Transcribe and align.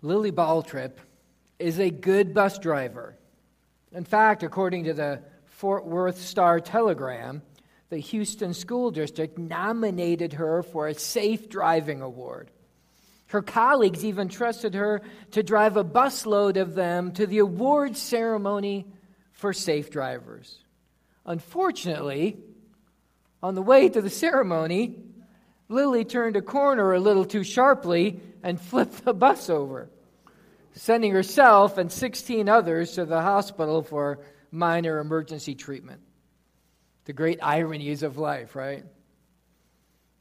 Lily 0.00 0.30
Baltrip 0.30 0.98
is 1.58 1.80
a 1.80 1.90
good 1.90 2.32
bus 2.32 2.58
driver. 2.58 3.16
In 3.92 4.04
fact, 4.04 4.44
according 4.44 4.84
to 4.84 4.94
the 4.94 5.22
Fort 5.46 5.84
Worth 5.84 6.20
Star 6.20 6.60
Telegram, 6.60 7.42
the 7.90 7.98
Houston 7.98 8.54
School 8.54 8.92
District 8.92 9.36
nominated 9.36 10.34
her 10.34 10.62
for 10.62 10.86
a 10.86 10.94
Safe 10.94 11.48
Driving 11.48 12.00
Award. 12.00 12.50
Her 13.28 13.42
colleagues 13.42 14.04
even 14.04 14.28
trusted 14.28 14.74
her 14.74 15.02
to 15.32 15.42
drive 15.42 15.76
a 15.76 15.84
busload 15.84 16.56
of 16.56 16.74
them 16.74 17.12
to 17.12 17.26
the 17.26 17.38
award 17.38 17.96
ceremony 17.96 18.86
for 19.32 19.52
safe 19.52 19.90
drivers. 19.90 20.58
Unfortunately, 21.26 22.38
on 23.42 23.54
the 23.54 23.62
way 23.62 23.88
to 23.88 24.00
the 24.00 24.10
ceremony, 24.10 24.96
Lily 25.68 26.04
turned 26.04 26.36
a 26.36 26.42
corner 26.42 26.92
a 26.92 27.00
little 27.00 27.24
too 27.24 27.44
sharply 27.44 28.20
and 28.42 28.60
flipped 28.60 29.04
the 29.04 29.14
bus 29.14 29.50
over, 29.50 29.90
sending 30.72 31.12
herself 31.12 31.78
and 31.78 31.90
16 31.90 32.48
others 32.48 32.92
to 32.92 33.04
the 33.04 33.22
hospital 33.22 33.82
for 33.82 34.20
minor 34.50 34.98
emergency 34.98 35.54
treatment. 35.54 36.00
The 37.04 37.12
great 37.12 37.42
ironies 37.42 38.02
of 38.02 38.18
life, 38.18 38.54
right? 38.54 38.84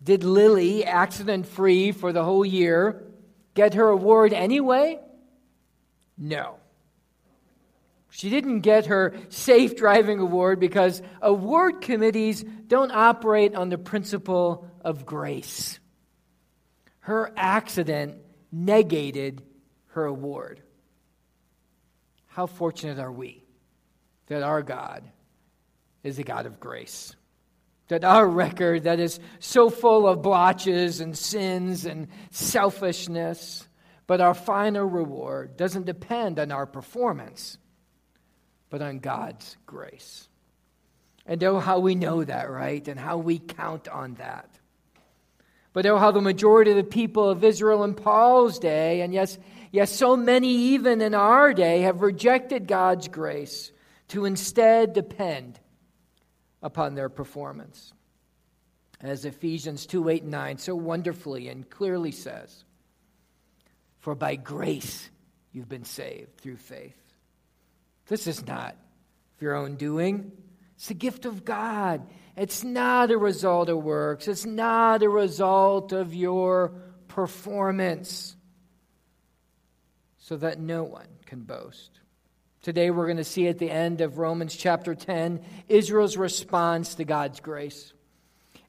Did 0.03 0.23
Lily, 0.23 0.85
accident 0.85 1.47
free 1.47 1.91
for 1.91 2.13
the 2.13 2.23
whole 2.23 2.45
year, 2.45 3.03
get 3.55 3.73
her 3.73 3.89
award 3.89 4.33
anyway? 4.33 4.99
No. 6.17 6.57
She 8.09 8.29
didn't 8.29 8.61
get 8.61 8.87
her 8.87 9.15
safe 9.29 9.75
driving 9.75 10.19
award 10.19 10.59
because 10.59 11.01
award 11.21 11.81
committees 11.81 12.43
don't 12.67 12.91
operate 12.91 13.53
on 13.53 13.69
the 13.69 13.77
principle 13.77 14.67
of 14.81 15.05
grace. 15.05 15.79
Her 17.07 17.31
accident 17.37 18.17
negated 18.51 19.41
her 19.91 20.03
award. 20.03 20.61
How 22.25 22.47
fortunate 22.47 22.99
are 22.99 23.13
we 23.13 23.45
that 24.25 24.43
our 24.43 24.61
God 24.61 25.05
is 26.03 26.19
a 26.19 26.23
God 26.23 26.45
of 26.45 26.59
grace? 26.59 27.15
That 27.87 28.03
our 28.03 28.27
record, 28.27 28.83
that 28.83 28.99
is 28.99 29.21
so 29.39 29.69
full 29.69 30.05
of 30.05 30.21
blotches 30.21 30.99
and 30.99 31.17
sins 31.17 31.85
and 31.85 32.09
selfishness, 32.31 33.65
but 34.05 34.19
our 34.19 34.33
final 34.33 34.85
reward 34.85 35.55
doesn't 35.55 35.85
depend 35.85 36.39
on 36.39 36.51
our 36.51 36.65
performance, 36.65 37.57
but 38.69 38.81
on 38.81 38.99
God's 38.99 39.55
grace. 39.65 40.27
And 41.25 41.41
oh, 41.45 41.61
how 41.61 41.79
we 41.79 41.95
know 41.95 42.25
that, 42.25 42.49
right? 42.51 42.85
And 42.85 42.99
how 42.99 43.17
we 43.17 43.39
count 43.39 43.87
on 43.87 44.15
that. 44.15 44.49
But 45.77 45.85
oh, 45.85 45.99
how 45.99 46.09
the 46.09 46.21
majority 46.21 46.71
of 46.71 46.77
the 46.77 46.83
people 46.83 47.29
of 47.29 47.43
Israel 47.43 47.83
in 47.83 47.93
Paul's 47.93 48.57
day, 48.57 49.01
and 49.01 49.13
yes, 49.13 49.37
yes, 49.71 49.91
so 49.91 50.17
many 50.17 50.49
even 50.49 51.01
in 51.01 51.13
our 51.13 51.53
day, 51.53 51.81
have 51.81 52.01
rejected 52.01 52.65
God's 52.65 53.07
grace 53.09 53.71
to 54.07 54.25
instead 54.25 54.93
depend 54.93 55.59
upon 56.63 56.95
their 56.95 57.09
performance. 57.09 57.93
As 59.01 59.23
Ephesians 59.23 59.85
2 59.85 60.09
8 60.09 60.23
and 60.23 60.31
9 60.31 60.57
so 60.57 60.75
wonderfully 60.75 61.47
and 61.47 61.69
clearly 61.69 62.09
says, 62.09 62.63
For 63.99 64.15
by 64.15 64.35
grace 64.35 65.11
you've 65.51 65.69
been 65.69 65.85
saved 65.85 66.37
through 66.37 66.57
faith. 66.57 66.97
This 68.07 68.25
is 68.25 68.47
not 68.47 68.71
of 68.71 69.41
your 69.43 69.53
own 69.53 69.75
doing, 69.75 70.31
it's 70.77 70.89
the 70.89 70.93
gift 70.93 71.25
of 71.25 71.43
God. 71.43 72.07
It's 72.35 72.63
not 72.63 73.09
a 73.09 73.17
result 73.17 73.67
of 73.67 73.83
works, 73.83 74.27
it's 74.27 74.45
not 74.45 75.01
a 75.01 75.09
result 75.09 75.91
of 75.91 76.13
your 76.13 76.71
performance, 77.07 78.35
so 80.19 80.37
that 80.37 80.59
no 80.59 80.83
one 80.83 81.07
can 81.25 81.41
boast. 81.41 81.99
Today, 82.61 82.91
we're 82.91 83.05
going 83.05 83.17
to 83.17 83.23
see 83.23 83.47
at 83.47 83.57
the 83.57 83.71
end 83.71 84.01
of 84.01 84.19
Romans 84.19 84.55
chapter 84.55 84.93
10 84.93 85.43
Israel's 85.67 86.15
response 86.15 86.95
to 86.95 87.05
God's 87.05 87.39
grace. 87.39 87.93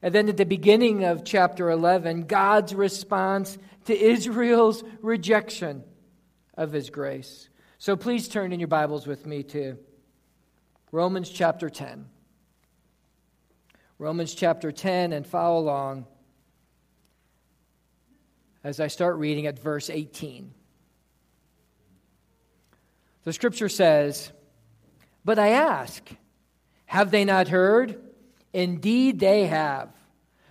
And 0.01 0.15
then 0.15 0.29
at 0.29 0.37
the 0.37 0.45
beginning 0.45 1.03
of 1.03 1.23
chapter 1.23 1.69
11, 1.69 2.23
God's 2.23 2.73
response 2.73 3.57
to 3.85 3.95
Israel's 3.95 4.83
rejection 5.01 5.83
of 6.55 6.71
his 6.71 6.89
grace. 6.89 7.49
So 7.77 7.95
please 7.95 8.29
turn 8.29 8.51
in 8.51 8.59
your 8.59 8.67
Bibles 8.67 9.05
with 9.05 9.27
me 9.27 9.43
to 9.43 9.77
Romans 10.91 11.29
chapter 11.29 11.69
10. 11.69 12.07
Romans 13.99 14.33
chapter 14.33 14.71
10 14.71 15.13
and 15.13 15.27
follow 15.27 15.59
along 15.59 16.07
as 18.63 18.79
I 18.79 18.87
start 18.87 19.17
reading 19.17 19.45
at 19.45 19.59
verse 19.59 19.89
18. 19.89 20.53
The 23.23 23.33
scripture 23.33 23.69
says, 23.69 24.31
But 25.23 25.37
I 25.37 25.49
ask, 25.49 26.09
have 26.85 27.11
they 27.11 27.23
not 27.23 27.49
heard? 27.49 28.01
Indeed, 28.51 29.19
they 29.19 29.45
have. 29.45 29.89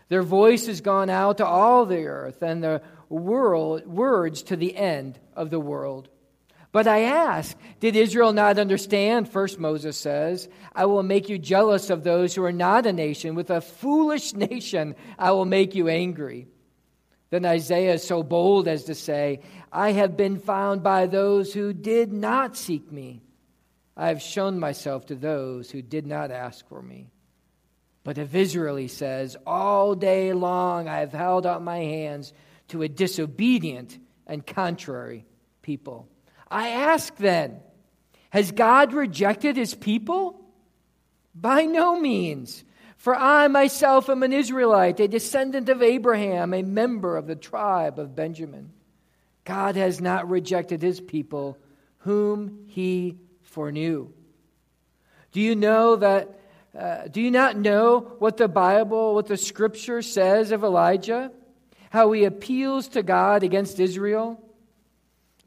Their 0.09 0.23
voice 0.23 0.67
has 0.67 0.81
gone 0.81 1.11
out 1.11 1.39
to 1.39 1.47
all 1.47 1.85
the 1.85 2.07
earth, 2.07 2.43
and 2.43 2.63
the 2.63 2.83
world, 3.09 3.87
words 3.87 4.43
to 4.45 4.57
the 4.57 4.77
end 4.77 5.19
of 5.35 5.51
the 5.51 5.61
world. 5.61 6.09
But 6.71 6.87
I 6.87 7.01
ask, 7.03 7.57
did 7.81 7.97
Israel 7.97 8.33
not 8.33 8.59
understand? 8.59 9.29
First, 9.29 9.59
Moses 9.59 9.97
says, 9.97 10.49
I 10.75 10.85
will 10.85 11.03
make 11.03 11.29
you 11.29 11.39
jealous 11.39 11.89
of 11.89 12.05
those 12.05 12.35
who 12.35 12.45
are 12.45 12.53
not 12.53 12.87
a 12.87 12.93
nation. 12.93 13.35
With 13.35 13.51
a 13.51 13.61
foolish 13.61 14.35
nation, 14.35 14.95
I 15.19 15.33
will 15.33 15.47
make 15.47 15.75
you 15.75 15.89
angry. 15.89 16.47
Then 17.31 17.45
Isaiah 17.45 17.95
is 17.95 18.07
so 18.07 18.23
bold 18.23 18.69
as 18.69 18.85
to 18.85 18.95
say, 18.95 19.41
I 19.73 19.93
have 19.93 20.17
been 20.17 20.39
found 20.39 20.83
by 20.83 21.07
those 21.07 21.53
who 21.53 21.73
did 21.73 22.13
not 22.13 22.57
seek 22.57 22.91
me. 22.91 23.23
I 23.97 24.09
have 24.09 24.23
shown 24.23 24.61
myself 24.61 25.07
to 25.07 25.15
those 25.15 25.71
who 25.71 25.83
did 25.83 26.07
not 26.07 26.31
ask 26.31 26.67
for 26.69 26.81
me. 26.81 27.11
But 28.05 28.17
of 28.19 28.35
Israel, 28.35 28.77
he 28.77 28.89
says, 28.89 29.37
All 29.47 29.95
day 29.95 30.33
long 30.33 30.89
I 30.89 31.01
have 31.01 31.13
held 31.13 31.45
out 31.45 31.63
my 31.63 31.79
hands 31.79 32.33
to 32.69 32.83
a 32.83 32.89
disobedient 32.89 33.99
and 34.27 34.47
contrary 34.47 35.27
people. 35.61 36.09
I 36.51 36.69
ask 36.69 37.15
then, 37.17 37.61
has 38.31 38.53
God 38.53 38.93
rejected 38.93 39.57
his 39.57 39.75
people? 39.75 40.41
By 41.35 41.63
no 41.63 41.99
means. 41.99 42.65
For 42.97 43.15
I 43.15 43.47
myself 43.49 44.09
am 44.09 44.23
an 44.23 44.33
Israelite, 44.33 44.99
a 44.99 45.09
descendant 45.09 45.69
of 45.69 45.83
Abraham, 45.83 46.53
a 46.53 46.63
member 46.63 47.17
of 47.17 47.27
the 47.27 47.37
tribe 47.37 47.99
of 47.99 48.17
Benjamin. 48.17 48.73
God 49.45 49.77
has 49.77 50.01
not 50.01 50.29
rejected 50.29 50.83
his 50.83 51.01
people, 51.01 51.57
whom 51.99 52.65
he 52.67 53.19
foreknew. 53.43 54.11
Do 55.33 55.41
you 55.41 55.55
know 55.55 55.97
that? 55.97 56.41
Uh, 56.79 57.09
do 57.09 57.21
you 57.21 57.31
not 57.31 57.57
know 57.57 58.17
what 58.19 58.37
the 58.37 58.49
Bible, 58.49 59.15
what 59.15 59.27
the 59.27 59.37
scripture 59.37 60.03
says 60.03 60.51
of 60.51 60.65
Elijah? 60.65 61.31
How 61.91 62.13
he 62.13 62.25
appeals 62.25 62.89
to 62.89 63.03
God 63.03 63.43
against 63.43 63.81
Israel? 63.81 64.43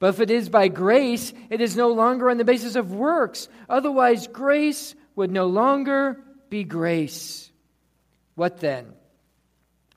But 0.00 0.14
if 0.14 0.20
it 0.20 0.30
is 0.30 0.48
by 0.48 0.68
grace, 0.68 1.32
it 1.50 1.60
is 1.60 1.76
no 1.76 1.92
longer 1.92 2.30
on 2.30 2.38
the 2.38 2.44
basis 2.44 2.74
of 2.74 2.92
works. 2.92 3.48
Otherwise, 3.68 4.26
grace 4.26 4.94
would 5.14 5.30
no 5.30 5.46
longer 5.46 6.18
be 6.48 6.64
grace. 6.64 7.52
What 8.34 8.58
then? 8.58 8.94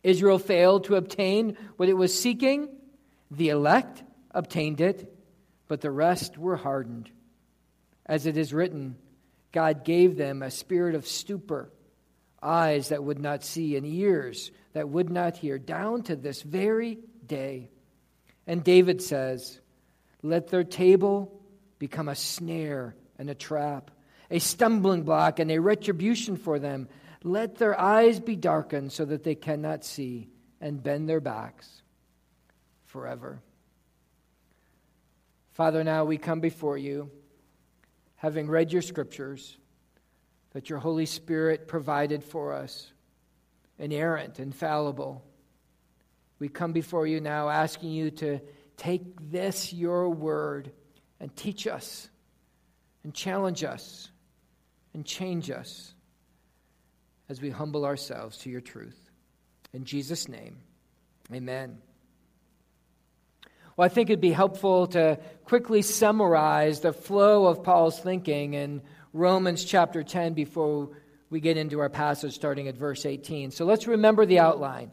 Israel 0.04 0.38
failed 0.38 0.84
to 0.84 0.98
obtain 0.98 1.58
what 1.78 1.88
it 1.88 1.94
was 1.94 2.18
seeking. 2.18 2.68
The 3.32 3.50
elect 3.50 4.04
obtained 4.32 4.82
it, 4.82 5.16
but 5.70 5.80
the 5.80 5.90
rest 5.90 6.38
were 6.38 6.58
hardened. 6.58 7.10
As 8.06 8.26
it 8.26 8.36
is 8.36 8.54
written, 8.54 8.98
God 9.54 9.86
gave 9.86 10.18
them 10.18 10.44
a 10.44 10.52
spirit 10.52 10.96
of 10.96 11.08
stupor, 11.08 11.72
eyes 12.42 12.90
that 12.90 13.04
would 13.04 13.20
not 13.20 13.46
see, 13.46 13.78
and 13.78 13.86
ears 13.86 14.52
that 14.74 14.90
would 14.90 15.10
not 15.10 15.38
hear, 15.38 15.58
down 15.58 16.02
to 16.04 16.18
this 16.18 16.42
very 16.42 17.00
day. 17.26 17.70
And 18.46 18.62
David 18.62 19.02
says, 19.02 19.62
let 20.24 20.48
their 20.48 20.64
table 20.64 21.40
become 21.78 22.08
a 22.08 22.16
snare 22.16 22.96
and 23.20 23.30
a 23.30 23.36
trap, 23.36 23.92
a 24.32 24.40
stumbling 24.40 25.04
block 25.04 25.40
and 25.40 25.52
a 25.52 25.60
retribution 25.60 26.38
for 26.38 26.58
them. 26.58 26.88
Let 27.24 27.58
their 27.58 27.80
eyes 27.80 28.20
be 28.20 28.36
darkened 28.36 28.92
so 28.94 29.06
that 29.06 29.24
they 29.24 29.36
cannot 29.36 29.84
see 29.84 30.30
and 30.60 30.82
bend 30.82 31.10
their 31.10 31.20
backs 31.20 31.82
forever. 32.86 33.42
Father, 35.52 35.84
now 35.84 36.06
we 36.06 36.18
come 36.18 36.40
before 36.40 36.78
you, 36.78 37.12
having 38.16 38.48
read 38.48 38.72
your 38.72 38.82
scriptures, 38.82 39.58
that 40.54 40.70
your 40.70 40.80
Holy 40.80 41.06
Spirit 41.06 41.68
provided 41.68 42.24
for 42.24 42.54
us, 42.54 42.92
inerrant, 43.78 44.40
infallible. 44.40 45.24
We 46.40 46.48
come 46.48 46.72
before 46.72 47.08
you 47.08 47.20
now 47.20 47.50
asking 47.50 47.92
you 47.92 48.10
to 48.12 48.40
take 48.84 49.32
this, 49.32 49.72
your 49.72 50.10
word, 50.10 50.70
and 51.22 51.34
teach 51.38 51.68
us, 51.68 52.10
and 53.06 53.14
challenge 53.14 53.64
us, 53.64 54.10
and 54.94 55.06
change 55.06 55.50
us 55.50 55.94
as 57.30 57.42
we 57.42 57.50
humble 57.50 57.86
ourselves 57.86 58.38
to 58.40 58.50
your 58.50 58.60
truth. 58.60 59.10
In 59.72 59.86
Jesus' 59.86 60.28
name, 60.28 60.58
amen. 61.34 61.78
Well, 63.78 63.86
I 63.86 63.90
think 63.90 64.10
it'd 64.10 64.20
be 64.20 64.34
helpful 64.34 64.88
to 64.88 65.18
quickly 65.46 65.82
summarize 65.82 66.82
the 66.82 66.92
flow 66.92 67.46
of 67.48 67.64
Paul's 67.64 67.98
thinking 67.98 68.54
in 68.54 68.82
Romans 69.14 69.64
chapter 69.64 70.04
10 70.04 70.34
before 70.34 70.90
we 71.30 71.40
get 71.40 71.56
into 71.56 71.80
our 71.80 71.90
passage 71.90 72.34
starting 72.36 72.68
at 72.68 72.76
verse 72.76 73.06
18. 73.06 73.52
So 73.52 73.64
let's 73.64 73.88
remember 73.88 74.26
the 74.26 74.40
outline. 74.40 74.92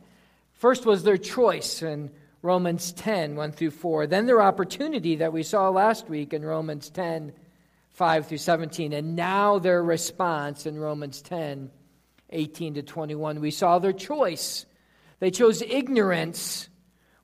First 0.53 0.87
was 0.87 1.03
their 1.03 1.19
choice 1.19 1.83
in 1.83 2.13
Romans 2.43 2.93
10, 2.93 3.37
1 3.37 3.53
through 3.53 3.71
4. 3.71 4.07
Then 4.07 4.27
their 4.27 4.41
opportunity 4.41 5.17
that 5.17 5.33
we 5.33 5.43
saw 5.43 5.69
last 5.69 6.09
week 6.09 6.33
in 6.33 6.45
Romans 6.45 6.89
10, 6.89 7.33
5 7.91 8.27
through 8.27 8.39
17. 8.39 8.93
And 8.93 9.15
now 9.15 9.59
their 9.59 9.83
response 9.83 10.65
in 10.67 10.79
Romans 10.79 11.21
10, 11.23 11.71
18 12.31 12.75
to 12.75 12.83
21. 12.83 13.41
We 13.41 13.51
saw 13.51 13.79
their 13.79 13.93
choice. 13.93 14.65
They 15.19 15.31
chose 15.31 15.61
ignorance 15.61 16.69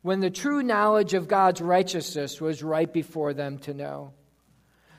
when 0.03 0.21
the 0.21 0.31
true 0.31 0.63
knowledge 0.63 1.15
of 1.15 1.29
God's 1.29 1.62
righteousness 1.62 2.41
was 2.41 2.62
right 2.62 2.93
before 2.93 3.33
them 3.33 3.59
to 3.61 3.73
know. 3.75 4.12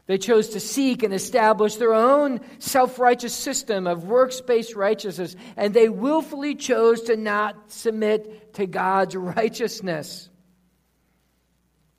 They 0.08 0.18
chose 0.18 0.50
to 0.50 0.62
seek 0.62 1.04
and 1.04 1.14
establish 1.14 1.76
their 1.76 1.94
own 1.94 2.40
self 2.60 2.98
righteous 2.98 3.34
system 3.34 3.88
of 3.88 4.06
works 4.06 4.40
based 4.40 4.74
righteousness, 4.74 5.36
and 5.58 5.74
they 5.74 5.90
willfully 5.90 6.56
chose 6.56 7.02
to 7.04 7.18
not 7.18 7.72
submit 7.72 8.54
to 8.54 8.66
God's 8.66 9.16
righteousness. 9.18 10.30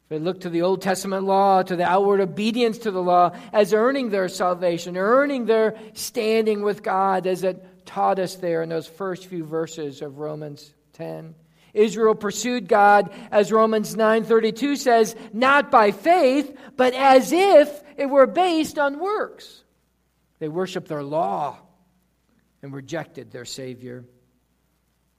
They 0.09 0.19
looked 0.19 0.43
to 0.43 0.51
the 0.51 0.63
Old 0.63 0.81
Testament 0.81 1.25
law, 1.25 1.63
to 1.63 1.77
the 1.77 1.85
outward 1.85 2.23
obedience 2.23 2.79
to 2.79 2.91
the 2.91 3.03
law, 3.03 3.37
as 3.53 3.75
earning 3.75 4.09
their 4.09 4.31
salvation, 4.31 4.97
earning 4.97 5.45
their 5.45 5.79
standing 5.93 6.63
with 6.63 6.83
God, 6.83 7.27
as 7.27 7.45
it 7.45 7.85
taught 7.85 8.19
us 8.19 8.37
there 8.37 8.63
in 8.63 8.71
those 8.71 8.87
first 8.87 9.27
few 9.27 9.45
verses 9.45 10.01
of 10.01 10.19
Romans 10.19 10.73
10. 10.95 11.35
Israel 11.75 12.15
pursued 12.15 12.69
God, 12.69 13.13
as 13.31 13.53
Romans 13.53 13.95
9:32 13.95 14.79
says, 14.79 15.15
not 15.35 15.71
by 15.71 15.91
faith, 15.91 16.57
but 16.79 16.95
as 16.95 17.33
if 17.33 17.83
it 17.99 18.09
were 18.09 18.27
based 18.27 18.79
on 18.79 18.99
works. 18.99 19.65
They 20.39 20.49
worshiped 20.49 20.89
their 20.89 21.03
law 21.03 21.59
and 22.63 22.73
rejected 22.73 23.33
their 23.33 23.45
Savior. 23.45 24.05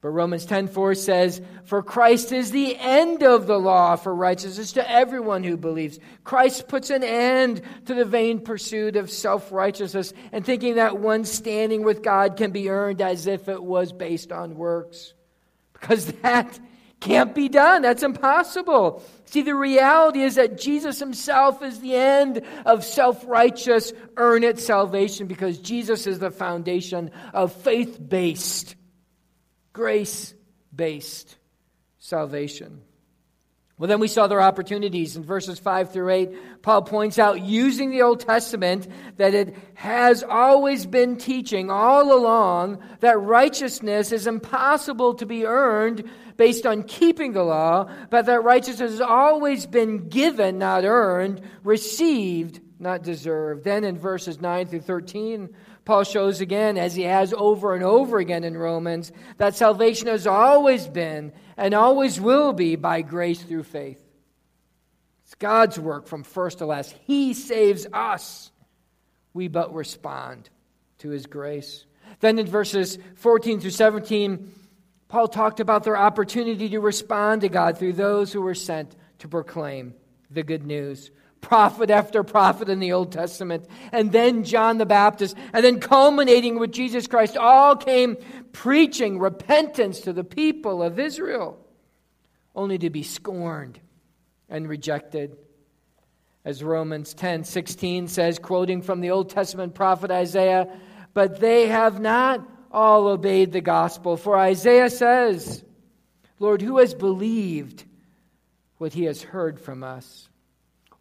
But 0.02 0.12
Romans 0.12 0.46
10:4 0.46 0.96
says, 0.96 1.42
"For 1.66 1.84
Christ 1.84 2.32
is 2.32 2.52
the 2.52 2.78
end 2.78 3.22
of 3.22 3.48
the 3.48 3.60
law 3.60 3.98
for 3.98 4.16
righteousness 4.16 4.72
to 4.74 4.90
everyone 4.90 5.44
who 5.44 5.58
believes." 5.58 6.00
Christ 6.24 6.70
puts 6.70 6.90
an 6.90 7.04
end 7.04 7.62
to 7.86 7.94
the 7.94 8.06
vain 8.06 8.40
pursuit 8.40 8.96
of 8.96 9.12
self-righteousness 9.12 10.14
and 10.32 10.46
thinking 10.46 10.76
that 10.76 11.00
one's 11.00 11.30
standing 11.30 11.84
with 11.84 12.02
God 12.02 12.38
can 12.38 12.52
be 12.52 12.70
earned 12.70 13.02
as 13.02 13.28
if 13.28 13.50
it 13.50 13.62
was 13.62 13.92
based 13.92 14.32
on 14.32 14.56
works. 14.56 15.14
Because 15.74 16.06
that 16.22 16.58
can't 17.02 17.36
be 17.36 17.50
done. 17.50 17.82
That's 17.82 18.04
impossible. 18.04 19.04
See, 19.30 19.44
the 19.44 19.54
reality 19.54 20.24
is 20.24 20.36
that 20.36 20.60
Jesus 20.60 20.98
himself 20.98 21.62
is 21.62 21.80
the 21.82 21.94
end 21.94 22.42
of 22.66 22.84
self 22.84 23.24
righteous, 23.28 23.94
earn 24.18 24.44
it 24.44 24.58
salvation 24.60 25.28
because 25.28 25.60
Jesus 25.60 26.08
is 26.08 26.18
the 26.18 26.32
foundation 26.32 27.12
of 27.32 27.54
faith 27.54 28.00
based 28.10 28.76
grace 29.72 30.34
based 30.76 31.38
salvation. 32.00 32.82
Well, 33.80 33.88
then 33.88 34.02
we 34.02 34.10
saw 34.10 34.28
their 34.28 34.42
opportunities 34.42 35.16
in 35.16 35.24
verses 35.24 35.58
5 35.58 35.94
through 35.94 36.10
8. 36.10 36.62
Paul 36.62 36.82
points 36.82 37.18
out, 37.18 37.40
using 37.42 37.92
the 37.92 38.02
Old 38.02 38.20
Testament, 38.20 38.90
that 39.16 39.34
it 39.34 39.56
has 39.76 40.22
always 40.22 40.86
been 40.86 41.16
teaching 41.16 41.72
all 41.72 42.14
along 42.14 42.84
that 43.00 43.18
righteousness 43.22 44.12
is 44.12 44.28
impossible 44.28 45.14
to 45.14 45.26
be 45.26 45.46
earned 45.46 46.04
based 46.36 46.66
on 46.66 46.84
keeping 46.84 47.32
the 47.32 47.44
law, 47.44 47.90
but 48.10 48.26
that 48.26 48.44
righteousness 48.44 48.92
has 48.92 49.02
always 49.02 49.66
been 49.66 50.10
given, 50.10 50.58
not 50.58 50.84
earned, 50.84 51.42
received, 51.64 52.60
not 52.80 53.02
deserved. 53.02 53.64
Then 53.64 53.86
in 53.86 53.98
verses 53.98 54.42
9 54.42 54.68
through 54.68 54.82
13, 54.82 55.56
Paul 55.90 56.04
shows 56.04 56.40
again, 56.40 56.78
as 56.78 56.94
he 56.94 57.02
has 57.02 57.34
over 57.34 57.74
and 57.74 57.84
over 57.84 58.20
again 58.20 58.44
in 58.44 58.56
Romans, 58.56 59.12
that 59.38 59.56
salvation 59.56 60.06
has 60.06 60.28
always 60.28 60.86
been 60.88 61.34
and 61.58 61.74
always 61.74 62.22
will 62.22 62.54
be 62.54 62.76
by 62.76 63.02
grace 63.02 63.42
through 63.42 63.64
faith. 63.64 64.00
It's 65.24 65.34
God's 65.34 65.80
work 65.80 66.06
from 66.06 66.22
first 66.22 66.60
to 66.60 66.68
last. 66.68 66.96
He 67.08 67.34
saves 67.34 67.88
us. 67.92 68.52
We 69.34 69.48
but 69.48 69.74
respond 69.74 70.52
to 71.00 71.10
his 71.10 71.26
grace. 71.26 71.86
Then 72.20 72.38
in 72.38 72.46
verses 72.46 73.00
14 73.16 73.60
through 73.60 73.72
17, 73.72 74.54
Paul 75.08 75.28
talked 75.28 75.60
about 75.60 75.86
their 75.86 75.98
opportunity 75.98 76.70
to 76.70 76.80
respond 76.80 77.42
to 77.42 77.50
God 77.50 77.80
through 77.80 77.94
those 77.94 78.32
who 78.32 78.44
were 78.44 78.54
sent 78.54 78.96
to 79.18 79.28
proclaim 79.28 79.96
the 80.30 80.44
good 80.44 80.68
news 80.68 81.10
prophet 81.42 81.90
after 81.90 82.24
prophet 82.24 82.70
in 82.70 82.80
the 82.80 82.92
Old 82.94 83.12
Testament, 83.12 83.66
and 83.92 84.12
then 84.12 84.44
John 84.44 84.78
the 84.78 84.86
Baptist, 84.86 85.36
and 85.54 85.64
then 85.64 85.80
culminating 85.80 86.60
with 86.60 86.72
Jesus 86.72 87.08
Christ, 87.08 87.38
all 87.38 87.76
came 87.76 88.18
preaching 88.52 89.20
repentance 89.20 90.02
to 90.02 90.14
the 90.14 90.24
people 90.24 90.84
of 90.84 91.00
Israel, 91.00 91.60
only 92.56 92.78
to 92.78 92.90
be 92.90 93.04
scorned 93.04 93.80
and 94.50 94.68
rejected. 94.68 95.38
As 96.46 96.64
Romans 96.64 97.14
10 97.14 97.44
16 97.44 98.08
says, 98.08 98.40
quoting 98.40 98.82
from 98.82 99.02
the 99.02 99.12
Old 99.12 99.30
Testament 99.30 99.76
prophet 99.76 100.10
Isaiah, 100.10 100.68
but 101.14 101.40
they 101.40 101.68
have 101.68 102.00
not 102.00 102.48
all 102.72 103.08
obeyed 103.08 103.52
the 103.52 103.62
gospel. 103.62 104.18
For 104.18 104.38
Isaiah 104.38 104.90
says, 104.90 105.64
Lord, 106.40 106.62
who 106.62 106.78
has 106.78 106.94
believed 106.94 107.84
what 108.78 108.94
he 108.94 109.04
has 109.04 109.22
heard 109.22 109.60
from 109.60 109.84
us? 109.84 110.29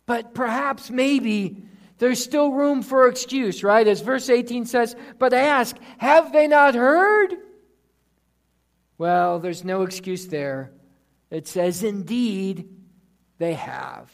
But 0.08 0.32
perhaps, 0.32 0.88
maybe, 0.90 1.64
there's 1.98 2.24
still 2.24 2.50
room 2.50 2.80
for 2.80 3.08
excuse, 3.08 3.62
right? 3.62 3.86
As 3.86 4.00
verse 4.00 4.30
18 4.30 4.64
says, 4.64 4.96
But 5.18 5.34
ask, 5.34 5.76
have 5.98 6.32
they 6.32 6.46
not 6.46 6.74
heard? 6.74 7.34
Well, 8.96 9.38
there's 9.38 9.64
no 9.64 9.82
excuse 9.82 10.26
there. 10.26 10.72
It 11.30 11.46
says, 11.46 11.82
Indeed, 11.82 12.70
they 13.36 13.52
have. 13.52 14.10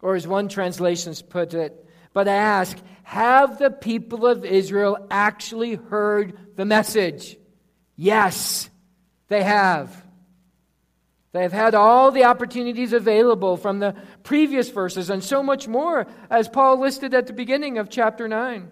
Or 0.00 0.14
as 0.14 0.26
one 0.26 0.48
translation 0.48 1.14
put 1.28 1.52
it, 1.52 1.86
but 2.14 2.26
ask, 2.26 2.78
have 3.02 3.58
the 3.58 3.70
people 3.70 4.24
of 4.24 4.42
Israel 4.42 5.06
actually 5.10 5.74
heard 5.74 6.56
the 6.56 6.64
message? 6.64 7.36
Yes, 7.94 8.70
they 9.28 9.42
have. 9.42 10.01
They 11.32 11.42
have 11.42 11.52
had 11.52 11.74
all 11.74 12.10
the 12.10 12.24
opportunities 12.24 12.92
available 12.92 13.56
from 13.56 13.78
the 13.78 13.96
previous 14.22 14.68
verses 14.68 15.08
and 15.08 15.24
so 15.24 15.42
much 15.42 15.66
more, 15.66 16.06
as 16.30 16.48
Paul 16.48 16.78
listed 16.78 17.14
at 17.14 17.26
the 17.26 17.32
beginning 17.32 17.78
of 17.78 17.88
chapter 17.88 18.28
9. 18.28 18.70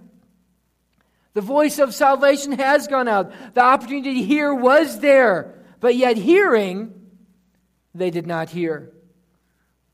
The 1.33 1.40
voice 1.40 1.79
of 1.79 1.95
salvation 1.95 2.52
has 2.52 2.87
gone 2.87 3.09
out. 3.09 3.33
The 3.55 3.62
opportunity 3.62 4.14
to 4.14 4.26
hear 4.26 4.52
was 4.52 5.00
there, 5.00 5.55
but 5.81 5.97
yet 5.97 6.19
hearing, 6.19 6.93
they 7.95 8.11
did 8.11 8.26
not 8.26 8.50
hear. 8.50 8.93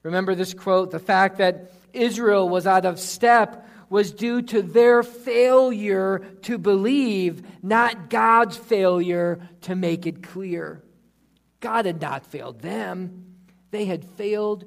Remember 0.02 0.34
this 0.34 0.54
quote 0.54 0.90
the 0.90 0.98
fact 0.98 1.38
that 1.38 1.70
Israel 1.92 2.48
was 2.48 2.66
out 2.66 2.84
of 2.84 2.98
step 2.98 3.68
was 3.88 4.10
due 4.10 4.42
to 4.42 4.62
their 4.62 5.04
failure 5.04 6.18
to 6.42 6.58
believe, 6.58 7.46
not 7.62 8.10
God's 8.10 8.56
failure 8.56 9.40
to 9.62 9.76
make 9.76 10.06
it 10.06 10.22
clear. 10.22 10.82
God 11.60 11.86
had 11.86 12.00
not 12.00 12.26
failed 12.26 12.60
them, 12.60 13.34
they 13.70 13.84
had 13.84 14.04
failed 14.04 14.64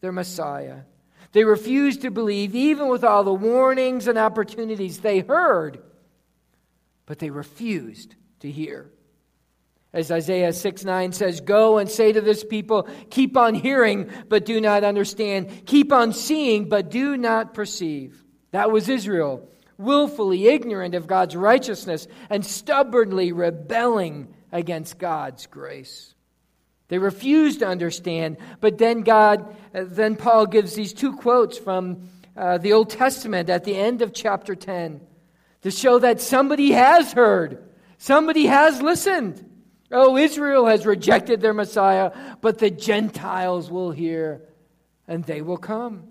their 0.00 0.12
Messiah. 0.12 0.80
They 1.32 1.44
refused 1.44 2.02
to 2.02 2.10
believe, 2.10 2.54
even 2.54 2.88
with 2.88 3.04
all 3.04 3.24
the 3.24 3.32
warnings 3.32 4.06
and 4.06 4.18
opportunities 4.18 4.98
they 4.98 5.20
heard, 5.20 5.82
but 7.06 7.18
they 7.18 7.30
refused 7.30 8.14
to 8.40 8.50
hear. 8.50 8.90
As 9.94 10.10
Isaiah 10.10 10.52
6 10.52 10.84
9 10.84 11.12
says, 11.12 11.40
Go 11.40 11.78
and 11.78 11.90
say 11.90 12.12
to 12.12 12.20
this 12.20 12.44
people, 12.44 12.88
Keep 13.10 13.36
on 13.36 13.54
hearing, 13.54 14.10
but 14.28 14.46
do 14.46 14.60
not 14.60 14.84
understand. 14.84 15.66
Keep 15.66 15.92
on 15.92 16.12
seeing, 16.12 16.68
but 16.68 16.90
do 16.90 17.16
not 17.16 17.54
perceive. 17.54 18.22
That 18.52 18.70
was 18.70 18.88
Israel, 18.88 19.48
willfully 19.78 20.48
ignorant 20.48 20.94
of 20.94 21.06
God's 21.06 21.36
righteousness 21.36 22.06
and 22.30 22.44
stubbornly 22.44 23.32
rebelling 23.32 24.34
against 24.50 24.98
God's 24.98 25.46
grace. 25.46 26.14
They 26.92 26.98
refuse 26.98 27.56
to 27.56 27.66
understand, 27.66 28.36
but 28.60 28.76
then 28.76 29.00
God, 29.00 29.56
then 29.72 30.14
Paul 30.14 30.44
gives 30.44 30.74
these 30.74 30.92
two 30.92 31.16
quotes 31.16 31.56
from 31.56 32.06
uh, 32.36 32.58
the 32.58 32.74
Old 32.74 32.90
Testament 32.90 33.48
at 33.48 33.64
the 33.64 33.74
end 33.74 34.02
of 34.02 34.12
chapter 34.12 34.54
10 34.54 35.00
to 35.62 35.70
show 35.70 35.98
that 36.00 36.20
somebody 36.20 36.72
has 36.72 37.14
heard, 37.14 37.64
somebody 37.96 38.44
has 38.44 38.82
listened. 38.82 39.42
Oh, 39.90 40.18
Israel 40.18 40.66
has 40.66 40.84
rejected 40.84 41.40
their 41.40 41.54
Messiah, 41.54 42.12
but 42.42 42.58
the 42.58 42.68
Gentiles 42.68 43.70
will 43.70 43.90
hear 43.90 44.42
and 45.08 45.24
they 45.24 45.40
will 45.40 45.56
come. 45.56 46.08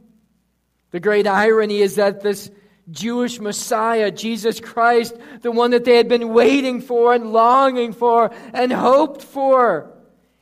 The 0.89 0.99
great 0.99 1.27
irony 1.27 1.81
is 1.81 1.97
that 1.97 2.21
this 2.21 2.49
Jewish 2.89 3.39
Messiah, 3.39 4.09
Jesus 4.09 4.59
Christ, 4.59 5.15
the 5.43 5.51
one 5.51 5.69
that 5.69 5.85
they 5.85 5.97
had 5.97 6.09
been 6.09 6.29
waiting 6.33 6.81
for 6.81 7.13
and 7.13 7.31
longing 7.31 7.93
for 7.93 8.31
and 8.51 8.73
hoped 8.73 9.21
for, 9.21 9.91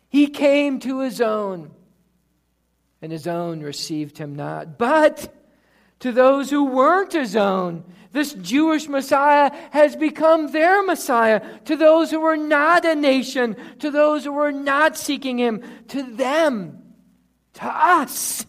he 0.10 0.28
came 0.28 0.80
to 0.80 1.00
his 1.02 1.22
own, 1.22 1.72
and 3.02 3.12
his 3.12 3.28
own 3.28 3.62
received 3.62 4.18
him 4.18 4.36
not. 4.36 4.78
But 4.78 5.34
to 6.00 6.12
those 6.12 6.50
who 6.50 6.66
weren't 6.66 7.14
his 7.14 7.36
own, 7.36 7.84
this 8.12 8.34
Jewish 8.34 8.90
Messiah 8.90 9.52
has 9.72 9.96
become 9.96 10.52
their 10.52 10.82
Messiah. 10.82 11.60
To 11.66 11.76
those 11.76 12.10
who 12.10 12.20
were 12.20 12.38
not 12.38 12.84
a 12.84 12.96
nation, 12.96 13.56
to 13.80 13.92
those 13.92 14.24
who 14.24 14.34
were 14.34 14.52
not 14.52 14.98
seeking 14.98 15.38
him, 15.38 15.64
to 15.90 16.02
them, 16.02 16.82
to 17.54 17.66
us, 17.66 18.46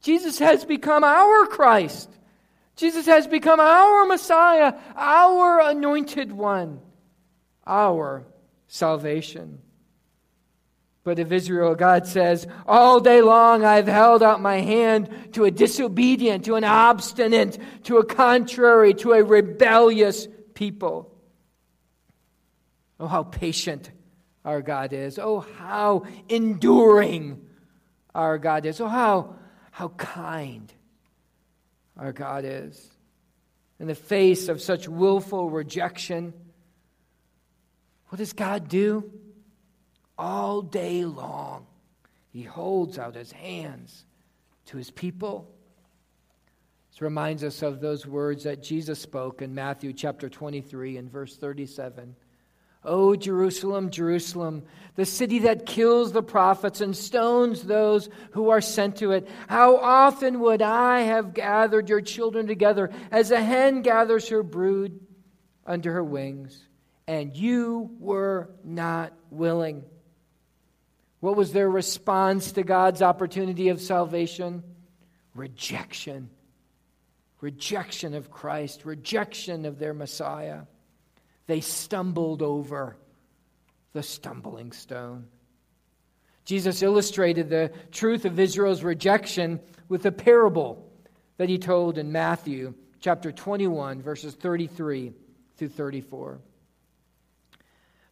Jesus 0.00 0.40
has 0.40 0.64
become 0.64 1.04
our 1.04 1.46
Christ. 1.46 2.10
Jesus 2.74 3.06
has 3.06 3.26
become 3.26 3.60
our 3.60 4.04
Messiah, 4.06 4.74
our 4.96 5.60
anointed 5.60 6.32
one, 6.32 6.80
our 7.66 8.26
salvation. 8.66 9.60
But 11.06 11.20
of 11.20 11.32
Israel, 11.32 11.76
God 11.76 12.08
says, 12.08 12.48
All 12.66 12.98
day 12.98 13.22
long 13.22 13.64
I've 13.64 13.86
held 13.86 14.24
out 14.24 14.42
my 14.42 14.56
hand 14.56 15.08
to 15.34 15.44
a 15.44 15.52
disobedient, 15.52 16.46
to 16.46 16.56
an 16.56 16.64
obstinate, 16.64 17.56
to 17.84 17.98
a 17.98 18.04
contrary, 18.04 18.92
to 18.94 19.12
a 19.12 19.22
rebellious 19.22 20.26
people. 20.54 21.14
Oh, 22.98 23.06
how 23.06 23.22
patient 23.22 23.88
our 24.44 24.60
God 24.62 24.92
is. 24.92 25.20
Oh, 25.20 25.46
how 25.58 26.06
enduring 26.28 27.40
our 28.12 28.36
God 28.36 28.66
is. 28.66 28.80
Oh, 28.80 28.88
how, 28.88 29.36
how 29.70 29.90
kind 29.90 30.74
our 31.96 32.12
God 32.12 32.44
is. 32.44 32.84
In 33.78 33.86
the 33.86 33.94
face 33.94 34.48
of 34.48 34.60
such 34.60 34.88
willful 34.88 35.50
rejection, 35.50 36.34
what 38.08 38.18
does 38.18 38.32
God 38.32 38.68
do? 38.68 39.08
All 40.18 40.62
day 40.62 41.04
long, 41.04 41.66
He 42.32 42.42
holds 42.42 42.98
out 42.98 43.14
His 43.14 43.32
hands 43.32 44.04
to 44.66 44.76
His 44.76 44.90
people. 44.90 45.50
This 46.90 47.02
reminds 47.02 47.44
us 47.44 47.62
of 47.62 47.80
those 47.80 48.06
words 48.06 48.44
that 48.44 48.62
Jesus 48.62 48.98
spoke 48.98 49.42
in 49.42 49.54
Matthew 49.54 49.92
chapter 49.92 50.28
23 50.28 50.96
and 50.96 51.10
verse 51.10 51.36
37. 51.36 52.16
O 52.86 53.16
Jerusalem, 53.16 53.90
Jerusalem, 53.90 54.62
the 54.94 55.04
city 55.04 55.40
that 55.40 55.66
kills 55.66 56.12
the 56.12 56.22
prophets 56.22 56.80
and 56.80 56.96
stones 56.96 57.62
those 57.62 58.08
who 58.30 58.48
are 58.48 58.60
sent 58.60 58.96
to 58.96 59.10
it. 59.10 59.28
How 59.48 59.76
often 59.76 60.38
would 60.40 60.62
I 60.62 61.00
have 61.00 61.34
gathered 61.34 61.88
your 61.88 62.00
children 62.00 62.46
together 62.46 62.90
as 63.10 63.32
a 63.32 63.42
hen 63.42 63.82
gathers 63.82 64.28
her 64.28 64.44
brood 64.44 65.00
under 65.66 65.92
her 65.92 66.04
wings, 66.04 66.62
and 67.08 67.36
you 67.36 67.90
were 67.98 68.50
not 68.64 69.12
willing. 69.30 69.82
What 71.26 71.34
was 71.34 71.52
their 71.52 71.68
response 71.68 72.52
to 72.52 72.62
God's 72.62 73.02
opportunity 73.02 73.70
of 73.70 73.80
salvation? 73.80 74.62
Rejection. 75.34 76.30
Rejection 77.40 78.14
of 78.14 78.30
Christ, 78.30 78.84
rejection 78.84 79.64
of 79.64 79.80
their 79.80 79.92
Messiah 79.92 80.60
they 81.48 81.60
stumbled 81.60 82.42
over 82.42 82.96
the 83.92 84.04
stumbling 84.04 84.70
stone. 84.70 85.26
Jesus 86.44 86.80
illustrated 86.80 87.50
the 87.50 87.72
truth 87.90 88.24
of 88.24 88.38
Israel's 88.38 88.84
rejection 88.84 89.58
with 89.88 90.06
a 90.06 90.12
parable 90.12 90.88
that 91.38 91.48
he 91.48 91.58
told 91.58 91.98
in 91.98 92.12
Matthew 92.12 92.72
chapter 93.00 93.32
21, 93.32 94.00
verses 94.00 94.32
33 94.36 95.12
through 95.56 95.68
34. 95.70 96.38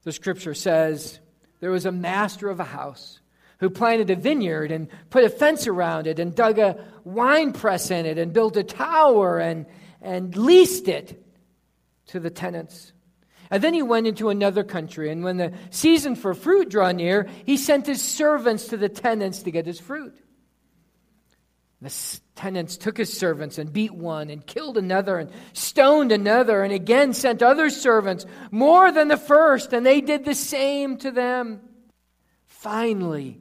The 0.03 0.11
scripture 0.11 0.55
says, 0.55 1.21
There 1.61 1.71
was 1.71 1.87
a 1.87 1.93
master 1.93 2.51
of 2.51 2.61
a 2.61 2.65
house 2.65 3.21
who 3.59 3.71
planted 3.71 4.11
a 4.11 4.17
vineyard 4.17 4.71
and 4.71 4.89
put 5.11 5.25
a 5.25 5.29
fence 5.29 5.67
around 5.67 6.07
it 6.07 6.19
and 6.19 6.35
dug 6.35 6.59
a 6.59 6.85
wine 7.05 7.53
press 7.53 7.91
in 7.91 8.07
it 8.07 8.19
and 8.19 8.33
built 8.33 8.57
a 8.57 8.65
tower 8.65 9.39
and, 9.39 9.67
and 10.03 10.37
leased 10.37 10.89
it 10.89 11.25
to 12.09 12.21
the 12.21 12.31
tenants. 12.31 12.93
And 13.51 13.63
then 13.63 13.75
he 13.75 13.83
went 13.83 14.07
into 14.07 14.31
another 14.31 14.65
country, 14.65 15.11
and 15.11 15.23
when 15.23 15.37
the 15.37 15.53
season 15.71 16.17
for 16.17 16.35
fruit 16.35 16.71
drew 16.71 16.93
near, 16.93 17.29
he 17.45 17.57
sent 17.57 17.87
his 17.87 18.03
servants 18.03 18.69
to 18.69 18.77
the 18.77 18.89
tenants 18.89 19.43
to 19.43 19.51
get 19.51 19.67
his 19.67 19.79
fruit. 19.79 20.15
The 21.85 22.21
tenants 22.35 22.79
took 22.79 22.97
his 22.97 23.13
servants 23.13 23.59
and 23.59 23.71
beat 23.71 23.93
one 23.93 24.31
and 24.31 24.47
killed 24.47 24.79
another 24.79 25.19
and 25.19 25.31
stoned 25.53 26.13
another 26.13 26.63
and 26.63 26.73
again 26.73 27.13
sent 27.13 27.43
other 27.43 27.69
servants 27.69 28.25
more 28.51 28.91
than 28.91 29.09
the 29.09 29.19
first, 29.19 29.75
and 29.75 29.85
they 29.85 30.01
did 30.01 30.25
the 30.25 30.35
same 30.35 30.97
to 30.99 31.11
them. 31.11 31.61
Finally, 32.47 33.39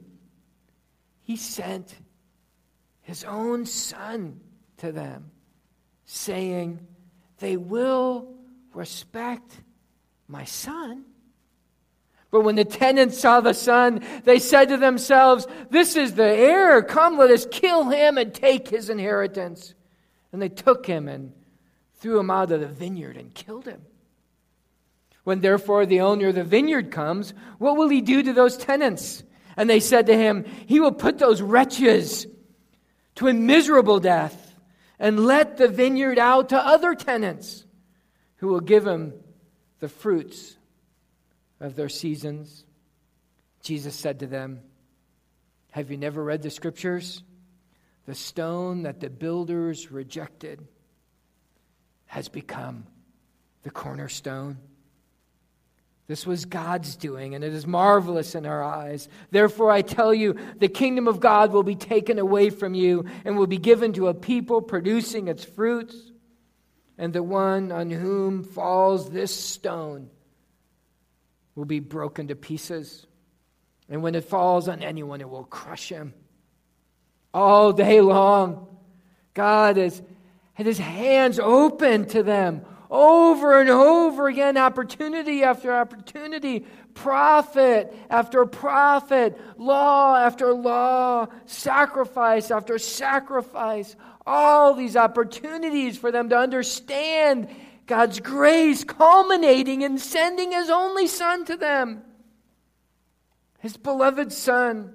he 1.22 1.36
sent 1.36 1.94
his 3.00 3.24
own 3.24 3.64
son 3.64 4.40
to 4.76 4.92
them, 4.92 5.30
saying, 6.04 6.86
They 7.38 7.56
will 7.56 8.34
respect 8.74 9.58
my 10.28 10.44
son? 10.44 11.06
But 12.34 12.40
when 12.40 12.56
the 12.56 12.64
tenants 12.64 13.20
saw 13.20 13.40
the 13.40 13.52
son, 13.52 14.04
they 14.24 14.40
said 14.40 14.70
to 14.70 14.76
themselves, 14.76 15.46
This 15.70 15.94
is 15.94 16.14
the 16.14 16.24
heir. 16.24 16.82
Come, 16.82 17.16
let 17.16 17.30
us 17.30 17.46
kill 17.48 17.90
him 17.90 18.18
and 18.18 18.34
take 18.34 18.66
his 18.66 18.90
inheritance. 18.90 19.72
And 20.32 20.42
they 20.42 20.48
took 20.48 20.84
him 20.84 21.06
and 21.06 21.32
threw 22.00 22.18
him 22.18 22.32
out 22.32 22.50
of 22.50 22.58
the 22.58 22.66
vineyard 22.66 23.16
and 23.16 23.32
killed 23.32 23.66
him. 23.66 23.82
When 25.22 25.42
therefore 25.42 25.86
the 25.86 26.00
owner 26.00 26.26
of 26.26 26.34
the 26.34 26.42
vineyard 26.42 26.90
comes, 26.90 27.34
what 27.58 27.76
will 27.76 27.88
he 27.88 28.00
do 28.00 28.20
to 28.24 28.32
those 28.32 28.56
tenants? 28.56 29.22
And 29.56 29.70
they 29.70 29.78
said 29.78 30.06
to 30.06 30.16
him, 30.16 30.44
He 30.66 30.80
will 30.80 30.90
put 30.90 31.18
those 31.18 31.40
wretches 31.40 32.26
to 33.14 33.28
a 33.28 33.32
miserable 33.32 34.00
death 34.00 34.56
and 34.98 35.24
let 35.24 35.56
the 35.56 35.68
vineyard 35.68 36.18
out 36.18 36.48
to 36.48 36.58
other 36.58 36.96
tenants 36.96 37.64
who 38.38 38.48
will 38.48 38.58
give 38.58 38.84
him 38.84 39.12
the 39.78 39.88
fruits 39.88 40.56
of 41.64 41.76
their 41.76 41.88
seasons. 41.88 42.64
Jesus 43.62 43.94
said 43.94 44.20
to 44.20 44.26
them, 44.26 44.60
Have 45.70 45.90
you 45.90 45.96
never 45.96 46.22
read 46.22 46.42
the 46.42 46.50
scriptures? 46.50 47.22
The 48.06 48.14
stone 48.14 48.82
that 48.82 49.00
the 49.00 49.08
builders 49.08 49.90
rejected 49.90 50.66
has 52.06 52.28
become 52.28 52.86
the 53.62 53.70
cornerstone. 53.70 54.58
This 56.06 56.26
was 56.26 56.44
God's 56.44 56.96
doing, 56.96 57.34
and 57.34 57.42
it 57.42 57.54
is 57.54 57.66
marvelous 57.66 58.34
in 58.34 58.44
our 58.44 58.62
eyes. 58.62 59.08
Therefore, 59.30 59.70
I 59.70 59.80
tell 59.80 60.12
you, 60.12 60.36
the 60.58 60.68
kingdom 60.68 61.08
of 61.08 61.18
God 61.18 61.50
will 61.50 61.62
be 61.62 61.76
taken 61.76 62.18
away 62.18 62.50
from 62.50 62.74
you 62.74 63.06
and 63.24 63.38
will 63.38 63.46
be 63.46 63.56
given 63.56 63.94
to 63.94 64.08
a 64.08 64.14
people 64.14 64.60
producing 64.60 65.28
its 65.28 65.44
fruits 65.44 65.96
and 66.98 67.14
the 67.14 67.22
one 67.22 67.72
on 67.72 67.90
whom 67.90 68.44
falls 68.44 69.08
this 69.08 69.34
stone 69.34 70.10
will 71.54 71.64
be 71.64 71.80
broken 71.80 72.28
to 72.28 72.36
pieces. 72.36 73.06
And 73.88 74.02
when 74.02 74.14
it 74.14 74.24
falls 74.24 74.68
on 74.68 74.82
anyone, 74.82 75.20
it 75.20 75.28
will 75.28 75.44
crush 75.44 75.88
him. 75.88 76.14
All 77.32 77.72
day 77.72 78.00
long, 78.00 78.66
God 79.34 79.76
has 79.76 80.00
had 80.54 80.66
his 80.66 80.78
hands 80.78 81.38
open 81.38 82.06
to 82.06 82.22
them 82.22 82.64
over 82.90 83.60
and 83.60 83.70
over 83.70 84.28
again, 84.28 84.56
opportunity 84.56 85.42
after 85.42 85.74
opportunity, 85.74 86.60
prophet 86.94 87.92
after 88.08 88.46
prophet, 88.46 89.36
law 89.58 90.16
after 90.16 90.54
law, 90.54 91.26
sacrifice 91.44 92.52
after 92.52 92.78
sacrifice, 92.78 93.96
all 94.24 94.74
these 94.74 94.96
opportunities 94.96 95.98
for 95.98 96.12
them 96.12 96.28
to 96.28 96.38
understand 96.38 97.48
God's 97.86 98.20
grace, 98.20 98.84
culminating 98.84 99.82
in 99.82 99.98
sending 99.98 100.52
His 100.52 100.70
only 100.70 101.06
Son 101.06 101.44
to 101.46 101.56
them, 101.56 102.02
His 103.60 103.76
beloved 103.76 104.32
Son, 104.32 104.94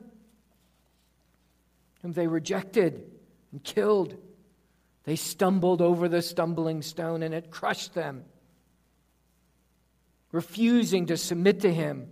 whom 2.01 2.13
they 2.13 2.27
rejected 2.27 3.11
and 3.51 3.63
killed. 3.63 4.15
They 5.03 5.15
stumbled 5.15 5.81
over 5.81 6.07
the 6.07 6.21
stumbling 6.21 6.81
stone 6.81 7.23
and 7.23 7.33
it 7.33 7.51
crushed 7.51 7.93
them. 7.93 8.25
Refusing 10.31 11.07
to 11.07 11.17
submit 11.17 11.61
to 11.61 11.73
Him 11.73 12.11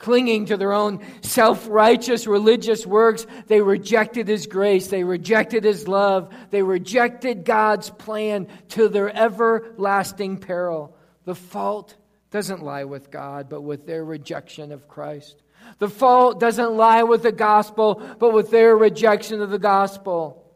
clinging 0.00 0.46
to 0.46 0.56
their 0.56 0.72
own 0.72 0.98
self 1.22 1.68
righteous 1.68 2.26
religious 2.26 2.84
works. 2.84 3.26
They 3.46 3.60
rejected 3.60 4.26
His 4.26 4.48
grace. 4.48 4.88
They 4.88 5.04
rejected 5.04 5.62
His 5.62 5.86
love. 5.86 6.34
They 6.50 6.62
rejected 6.62 7.44
God's 7.44 7.90
plan 7.90 8.48
to 8.70 8.88
their 8.88 9.14
everlasting 9.14 10.38
peril. 10.38 10.96
The 11.24 11.36
fault 11.36 11.94
doesn't 12.32 12.62
lie 12.62 12.84
with 12.84 13.10
God, 13.10 13.48
but 13.48 13.60
with 13.60 13.86
their 13.86 14.04
rejection 14.04 14.72
of 14.72 14.88
Christ. 14.88 15.42
The 15.78 15.88
fault 15.88 16.40
doesn't 16.40 16.76
lie 16.76 17.02
with 17.02 17.22
the 17.22 17.32
gospel, 17.32 18.02
but 18.18 18.32
with 18.32 18.50
their 18.50 18.76
rejection 18.76 19.42
of 19.42 19.50
the 19.50 19.58
gospel. 19.58 20.49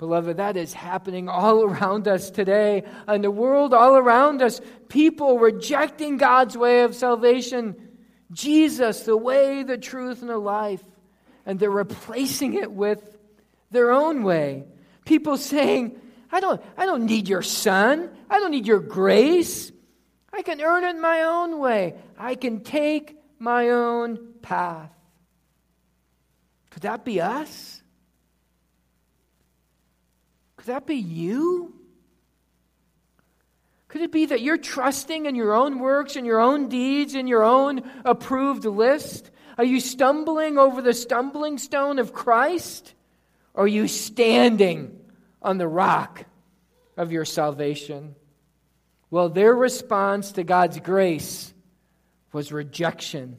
Beloved, 0.00 0.38
that 0.38 0.56
is 0.56 0.72
happening 0.72 1.28
all 1.28 1.62
around 1.70 2.08
us 2.08 2.30
today. 2.30 2.84
In 3.06 3.20
the 3.20 3.30
world 3.30 3.74
all 3.74 3.96
around 3.96 4.40
us, 4.40 4.58
people 4.88 5.38
rejecting 5.38 6.16
God's 6.16 6.56
way 6.56 6.84
of 6.84 6.96
salvation, 6.96 7.76
Jesus, 8.32 9.02
the 9.02 9.16
way, 9.16 9.62
the 9.62 9.76
truth, 9.76 10.22
and 10.22 10.30
the 10.30 10.38
life. 10.38 10.82
And 11.44 11.60
they're 11.60 11.70
replacing 11.70 12.54
it 12.54 12.72
with 12.72 13.18
their 13.70 13.92
own 13.92 14.22
way. 14.22 14.64
People 15.04 15.36
saying, 15.36 16.00
I 16.32 16.40
don't, 16.40 16.62
I 16.78 16.86
don't 16.86 17.04
need 17.04 17.28
your 17.28 17.42
son. 17.42 18.08
I 18.30 18.38
don't 18.38 18.52
need 18.52 18.66
your 18.66 18.80
grace. 18.80 19.70
I 20.32 20.40
can 20.40 20.62
earn 20.62 20.84
it 20.84 20.98
my 20.98 21.24
own 21.24 21.58
way. 21.58 21.96
I 22.16 22.36
can 22.36 22.64
take 22.64 23.18
my 23.38 23.68
own 23.68 24.32
path. 24.40 24.92
Could 26.70 26.84
that 26.84 27.04
be 27.04 27.20
us? 27.20 27.79
That 30.70 30.86
be 30.86 30.94
you? 30.94 31.74
Could 33.88 34.02
it 34.02 34.12
be 34.12 34.26
that 34.26 34.40
you're 34.40 34.56
trusting 34.56 35.26
in 35.26 35.34
your 35.34 35.52
own 35.52 35.80
works 35.80 36.14
and 36.14 36.24
your 36.24 36.38
own 36.38 36.68
deeds 36.68 37.16
and 37.16 37.28
your 37.28 37.42
own 37.42 37.82
approved 38.04 38.64
list? 38.64 39.32
Are 39.58 39.64
you 39.64 39.80
stumbling 39.80 40.58
over 40.58 40.80
the 40.80 40.94
stumbling 40.94 41.58
stone 41.58 41.98
of 41.98 42.12
Christ? 42.12 42.94
Or 43.52 43.64
are 43.64 43.66
you 43.66 43.88
standing 43.88 44.96
on 45.42 45.58
the 45.58 45.66
rock 45.66 46.24
of 46.96 47.10
your 47.10 47.24
salvation? 47.24 48.14
Well, 49.10 49.28
their 49.28 49.56
response 49.56 50.30
to 50.32 50.44
God's 50.44 50.78
grace 50.78 51.52
was 52.32 52.52
rejection. 52.52 53.38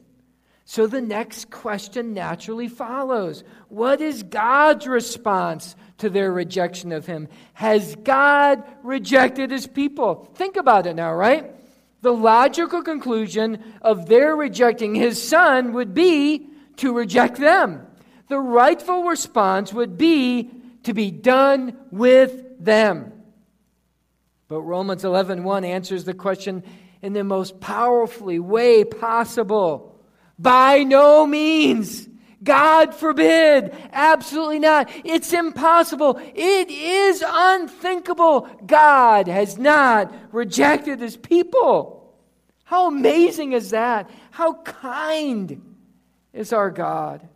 So 0.72 0.86
the 0.86 1.02
next 1.02 1.50
question 1.50 2.14
naturally 2.14 2.66
follows 2.66 3.44
What 3.68 4.00
is 4.00 4.22
God's 4.22 4.86
response 4.86 5.76
to 5.98 6.08
their 6.08 6.32
rejection 6.32 6.92
of 6.92 7.04
Him? 7.04 7.28
Has 7.52 7.94
God 7.96 8.64
rejected 8.82 9.50
His 9.50 9.66
people? 9.66 10.30
Think 10.34 10.56
about 10.56 10.86
it 10.86 10.96
now, 10.96 11.12
right? 11.12 11.54
The 12.00 12.14
logical 12.14 12.82
conclusion 12.82 13.62
of 13.82 14.06
their 14.06 14.34
rejecting 14.34 14.94
His 14.94 15.22
Son 15.22 15.74
would 15.74 15.92
be 15.92 16.46
to 16.76 16.94
reject 16.94 17.36
them. 17.36 17.86
The 18.28 18.38
rightful 18.38 19.04
response 19.04 19.74
would 19.74 19.98
be 19.98 20.50
to 20.84 20.94
be 20.94 21.10
done 21.10 21.76
with 21.90 22.64
them. 22.64 23.12
But 24.48 24.62
Romans 24.62 25.04
11:1 25.04 25.66
answers 25.66 26.04
the 26.04 26.14
question 26.14 26.62
in 27.02 27.12
the 27.12 27.24
most 27.24 27.60
powerfully 27.60 28.38
way 28.38 28.84
possible. 28.84 29.91
By 30.38 30.82
no 30.82 31.26
means. 31.26 32.08
God 32.42 32.94
forbid. 32.94 33.74
Absolutely 33.92 34.58
not. 34.58 34.90
It's 35.04 35.32
impossible. 35.32 36.20
It 36.34 36.70
is 36.70 37.22
unthinkable. 37.26 38.48
God 38.66 39.28
has 39.28 39.58
not 39.58 40.12
rejected 40.32 41.00
his 41.00 41.16
people. 41.16 42.14
How 42.64 42.88
amazing 42.88 43.52
is 43.52 43.70
that? 43.70 44.10
How 44.30 44.54
kind 44.54 45.76
is 46.32 46.52
our 46.52 46.70
God? 46.70 47.28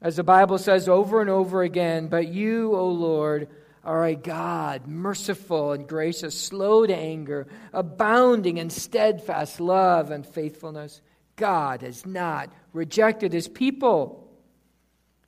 As 0.00 0.16
the 0.16 0.24
Bible 0.24 0.58
says 0.58 0.88
over 0.88 1.20
and 1.20 1.30
over 1.30 1.62
again, 1.62 2.08
but 2.08 2.28
you, 2.28 2.74
O 2.76 2.88
Lord, 2.88 3.48
are 3.88 4.04
a 4.04 4.14
God, 4.14 4.86
merciful 4.86 5.72
and 5.72 5.88
gracious, 5.88 6.38
slow 6.38 6.84
to 6.84 6.94
anger, 6.94 7.46
abounding 7.72 8.58
in 8.58 8.68
steadfast 8.68 9.60
love 9.60 10.10
and 10.10 10.26
faithfulness. 10.26 11.00
God 11.36 11.80
has 11.80 12.04
not 12.04 12.52
rejected 12.74 13.32
his 13.32 13.48
people. 13.48 14.30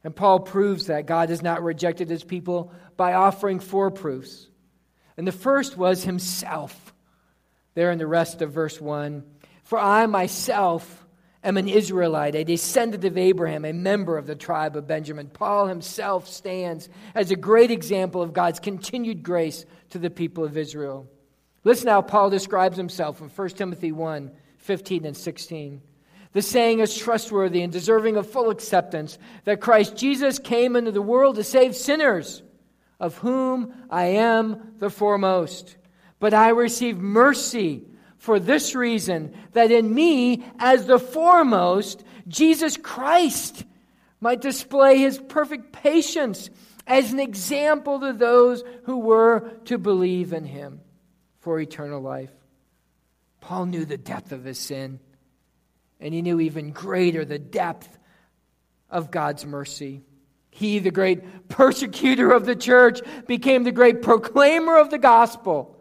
And 0.04 0.14
Paul 0.14 0.40
proves 0.40 0.88
that 0.88 1.06
God 1.06 1.30
has 1.30 1.40
not 1.40 1.62
rejected 1.62 2.10
his 2.10 2.22
people 2.22 2.74
by 2.98 3.14
offering 3.14 3.60
four 3.60 3.90
proofs. 3.90 4.46
And 5.16 5.26
the 5.26 5.32
first 5.32 5.78
was 5.78 6.04
himself, 6.04 6.92
there 7.72 7.90
in 7.90 7.98
the 7.98 8.06
rest 8.06 8.42
of 8.42 8.52
verse 8.52 8.78
1. 8.78 9.24
For 9.64 9.78
I 9.78 10.04
myself 10.04 11.06
am 11.42 11.56
an 11.56 11.68
Israelite, 11.68 12.34
a 12.34 12.44
descendant 12.44 13.04
of 13.04 13.16
Abraham, 13.16 13.64
a 13.64 13.72
member 13.72 14.18
of 14.18 14.26
the 14.26 14.34
tribe 14.34 14.76
of 14.76 14.86
Benjamin. 14.86 15.28
Paul 15.28 15.66
himself 15.66 16.28
stands 16.28 16.88
as 17.14 17.30
a 17.30 17.36
great 17.36 17.70
example 17.70 18.22
of 18.22 18.32
God's 18.32 18.60
continued 18.60 19.22
grace 19.22 19.64
to 19.90 19.98
the 19.98 20.10
people 20.10 20.44
of 20.44 20.56
Israel. 20.56 21.08
Listen 21.64 21.88
how 21.88 22.02
Paul 22.02 22.30
describes 22.30 22.76
himself 22.76 23.20
in 23.20 23.28
1 23.28 23.48
Timothy 23.50 23.92
1 23.92 24.30
15 24.58 25.06
and 25.06 25.16
16. 25.16 25.80
The 26.32 26.42
saying 26.42 26.80
is 26.80 26.96
trustworthy 26.96 27.62
and 27.62 27.72
deserving 27.72 28.16
of 28.16 28.30
full 28.30 28.50
acceptance 28.50 29.18
that 29.44 29.60
Christ 29.60 29.96
Jesus 29.96 30.38
came 30.38 30.76
into 30.76 30.92
the 30.92 31.02
world 31.02 31.36
to 31.36 31.44
save 31.44 31.74
sinners, 31.74 32.42
of 33.00 33.16
whom 33.18 33.74
I 33.88 34.04
am 34.06 34.74
the 34.78 34.90
foremost. 34.90 35.76
But 36.20 36.34
I 36.34 36.50
received 36.50 37.00
mercy 37.00 37.84
for 38.20 38.38
this 38.38 38.74
reason 38.74 39.34
that 39.52 39.72
in 39.72 39.92
me, 39.92 40.44
as 40.58 40.86
the 40.86 40.98
foremost, 40.98 42.04
Jesus 42.28 42.76
Christ 42.76 43.64
might 44.20 44.42
display 44.42 44.98
his 44.98 45.18
perfect 45.18 45.72
patience 45.72 46.50
as 46.86 47.12
an 47.12 47.18
example 47.18 47.98
to 48.00 48.12
those 48.12 48.62
who 48.84 48.98
were 48.98 49.50
to 49.64 49.78
believe 49.78 50.34
in 50.34 50.44
him 50.44 50.82
for 51.38 51.58
eternal 51.58 52.02
life. 52.02 52.30
Paul 53.40 53.64
knew 53.64 53.86
the 53.86 53.96
depth 53.96 54.32
of 54.32 54.44
his 54.44 54.58
sin, 54.58 55.00
and 55.98 56.12
he 56.12 56.20
knew 56.20 56.40
even 56.40 56.72
greater 56.72 57.24
the 57.24 57.38
depth 57.38 57.98
of 58.90 59.10
God's 59.10 59.46
mercy. 59.46 60.02
He, 60.50 60.78
the 60.78 60.90
great 60.90 61.48
persecutor 61.48 62.32
of 62.32 62.44
the 62.44 62.56
church, 62.56 63.00
became 63.26 63.64
the 63.64 63.72
great 63.72 64.02
proclaimer 64.02 64.76
of 64.76 64.90
the 64.90 64.98
gospel 64.98 65.79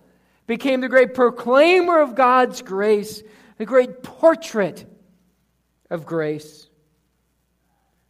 became 0.49 0.81
the 0.81 0.89
great 0.89 1.13
proclaimer 1.13 1.99
of 1.99 2.15
God's 2.15 2.63
grace, 2.63 3.21
the 3.59 3.67
great 3.67 4.01
portrait 4.01 4.83
of 5.91 6.07
grace. 6.07 6.67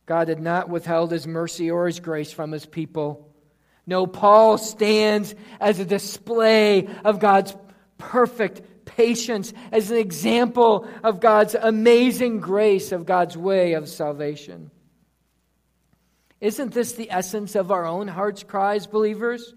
God 0.05 0.29
had 0.29 0.39
not 0.39 0.69
withheld 0.69 1.11
his 1.11 1.27
mercy 1.27 1.69
or 1.69 1.85
his 1.85 1.99
grace 1.99 2.31
from 2.31 2.53
his 2.53 2.65
people. 2.65 3.29
No, 3.85 4.07
Paul 4.07 4.57
stands 4.57 5.35
as 5.59 5.79
a 5.79 5.85
display 5.85 6.87
of 7.03 7.19
God's 7.19 7.53
perfect 7.97 8.85
patience, 8.85 9.51
as 9.73 9.91
an 9.91 9.97
example 9.97 10.87
of 11.03 11.19
God's 11.19 11.55
amazing 11.55 12.39
grace, 12.39 12.93
of 12.93 13.05
God's 13.05 13.35
way 13.35 13.73
of 13.73 13.89
salvation. 13.89 14.71
Isn't 16.39 16.73
this 16.73 16.93
the 16.93 17.11
essence 17.11 17.55
of 17.55 17.69
our 17.69 17.85
own 17.85 18.07
heart's 18.07 18.43
cries, 18.43 18.87
believers? 18.87 19.53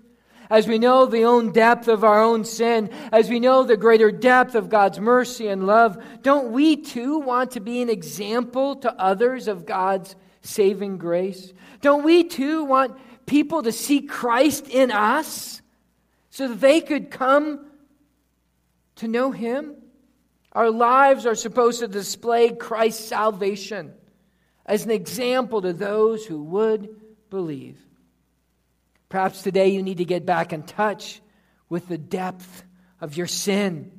As 0.53 0.69
we 0.69 0.79
know 0.79 1.07
the 1.07 1.25
own 1.25 1.51
depth 1.51 1.89
of 1.89 2.05
our 2.05 2.23
own 2.23 2.45
sin, 2.45 2.91
as 3.11 3.31
we 3.31 3.41
know 3.41 3.65
the 3.65 3.75
greater 3.75 4.13
depth 4.13 4.55
of 4.55 4.69
God's 4.69 5.01
mercy 5.01 5.49
and 5.49 5.67
love, 5.67 5.97
don't 6.21 6.53
we 6.53 6.77
too 6.77 7.21
want 7.21 7.53
to 7.53 7.61
be 7.61 7.81
an 7.81 7.89
example 7.89 8.77
to 8.77 8.95
others 9.01 9.49
of 9.49 9.65
God's 9.65 10.15
saving 10.43 10.99
grace? 10.99 11.55
Don't 11.81 12.05
we 12.05 12.25
too 12.25 12.65
want 12.65 12.99
people 13.25 13.63
to 13.63 13.73
see 13.73 14.03
Christ 14.03 14.69
in 14.69 14.91
us 14.91 15.63
so 16.29 16.49
that 16.49 16.61
they 16.61 16.83
could 16.83 17.11
come 17.11 17.65
to 18.97 19.09
know 19.09 19.31
Him? 19.31 19.75
Our 20.53 20.71
lives 20.71 21.25
are 21.25 21.35
supposed 21.35 21.81
to 21.81 21.89
display 21.89 22.51
Christ's 22.51 23.07
salvation 23.07 23.95
as 24.67 24.85
an 24.85 24.91
example 24.91 25.63
to 25.63 25.73
those 25.73 26.27
who 26.27 26.43
would 26.45 26.95
believe. 27.31 27.79
Perhaps 29.13 29.43
today 29.43 29.69
you 29.69 29.83
need 29.83 29.99
to 29.99 30.07
get 30.07 30.25
back 30.25 30.55
in 30.55 30.63
touch 30.63 31.21
with 31.69 31.87
the 31.87 31.99
depth 31.99 32.65
of 32.99 33.15
your 33.15 33.27
sin 33.27 33.93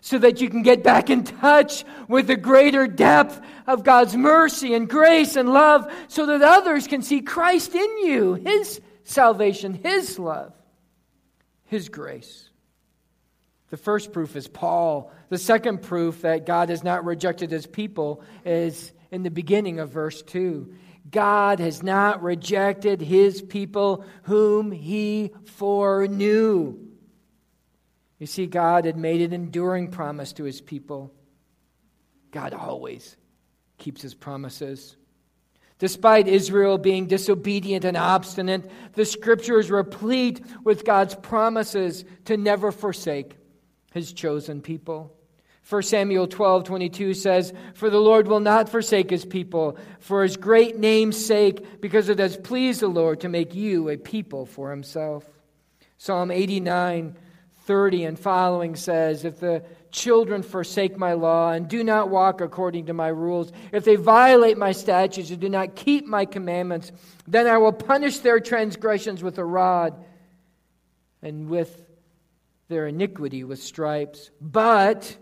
so 0.00 0.16
that 0.16 0.40
you 0.40 0.48
can 0.48 0.62
get 0.62 0.82
back 0.82 1.10
in 1.10 1.22
touch 1.22 1.84
with 2.08 2.28
the 2.28 2.36
greater 2.38 2.86
depth 2.86 3.42
of 3.66 3.84
God's 3.84 4.16
mercy 4.16 4.72
and 4.72 4.88
grace 4.88 5.36
and 5.36 5.50
love 5.50 5.92
so 6.08 6.24
that 6.24 6.40
others 6.40 6.86
can 6.86 7.02
see 7.02 7.20
Christ 7.20 7.74
in 7.74 8.06
you, 8.06 8.34
His 8.36 8.80
salvation, 9.02 9.74
His 9.74 10.18
love, 10.18 10.54
His 11.66 11.90
grace. 11.90 12.48
The 13.68 13.76
first 13.76 14.14
proof 14.14 14.34
is 14.34 14.48
Paul. 14.48 15.12
The 15.28 15.36
second 15.36 15.82
proof 15.82 16.22
that 16.22 16.46
God 16.46 16.70
has 16.70 16.82
not 16.82 17.04
rejected 17.04 17.50
His 17.50 17.66
people 17.66 18.22
is 18.46 18.94
in 19.10 19.24
the 19.24 19.30
beginning 19.30 19.78
of 19.78 19.90
verse 19.90 20.22
2. 20.22 20.74
God 21.10 21.60
has 21.60 21.82
not 21.82 22.22
rejected 22.22 23.00
his 23.00 23.42
people 23.42 24.04
whom 24.24 24.72
he 24.72 25.32
foreknew. 25.44 26.78
You 28.18 28.26
see, 28.26 28.46
God 28.46 28.84
had 28.84 28.96
made 28.96 29.20
an 29.20 29.32
enduring 29.32 29.88
promise 29.88 30.32
to 30.34 30.44
his 30.44 30.60
people. 30.60 31.12
God 32.30 32.54
always 32.54 33.16
keeps 33.78 34.00
his 34.00 34.14
promises. 34.14 34.96
Despite 35.78 36.28
Israel 36.28 36.78
being 36.78 37.06
disobedient 37.06 37.84
and 37.84 37.96
obstinate, 37.96 38.70
the 38.94 39.04
scriptures 39.04 39.70
replete 39.70 40.40
with 40.62 40.84
God's 40.84 41.14
promises 41.16 42.04
to 42.24 42.36
never 42.36 42.72
forsake 42.72 43.36
his 43.92 44.12
chosen 44.12 44.62
people. 44.62 45.14
1 45.68 45.82
Samuel 45.82 46.26
12, 46.26 46.64
22 46.64 47.14
says, 47.14 47.52
For 47.74 47.88
the 47.88 47.98
Lord 47.98 48.28
will 48.28 48.40
not 48.40 48.68
forsake 48.68 49.08
his 49.08 49.24
people 49.24 49.78
for 49.98 50.22
his 50.22 50.36
great 50.36 50.78
name's 50.78 51.24
sake, 51.24 51.80
because 51.80 52.10
it 52.10 52.18
has 52.18 52.36
pleased 52.36 52.80
the 52.80 52.88
Lord 52.88 53.20
to 53.20 53.30
make 53.30 53.54
you 53.54 53.88
a 53.88 53.96
people 53.96 54.44
for 54.44 54.70
himself. 54.70 55.24
Psalm 55.96 56.30
89, 56.30 57.16
30 57.64 58.04
and 58.04 58.18
following 58.18 58.76
says, 58.76 59.24
If 59.24 59.40
the 59.40 59.64
children 59.90 60.42
forsake 60.42 60.98
my 60.98 61.14
law 61.14 61.52
and 61.52 61.66
do 61.66 61.82
not 61.82 62.10
walk 62.10 62.42
according 62.42 62.86
to 62.86 62.92
my 62.92 63.08
rules, 63.08 63.50
if 63.72 63.84
they 63.84 63.96
violate 63.96 64.58
my 64.58 64.72
statutes 64.72 65.30
and 65.30 65.40
do 65.40 65.48
not 65.48 65.76
keep 65.76 66.04
my 66.04 66.26
commandments, 66.26 66.92
then 67.26 67.46
I 67.46 67.56
will 67.56 67.72
punish 67.72 68.18
their 68.18 68.38
transgressions 68.38 69.22
with 69.22 69.38
a 69.38 69.44
rod 69.44 70.04
and 71.22 71.48
with 71.48 71.86
their 72.68 72.86
iniquity 72.86 73.44
with 73.44 73.62
stripes. 73.62 74.30
But 74.42 75.16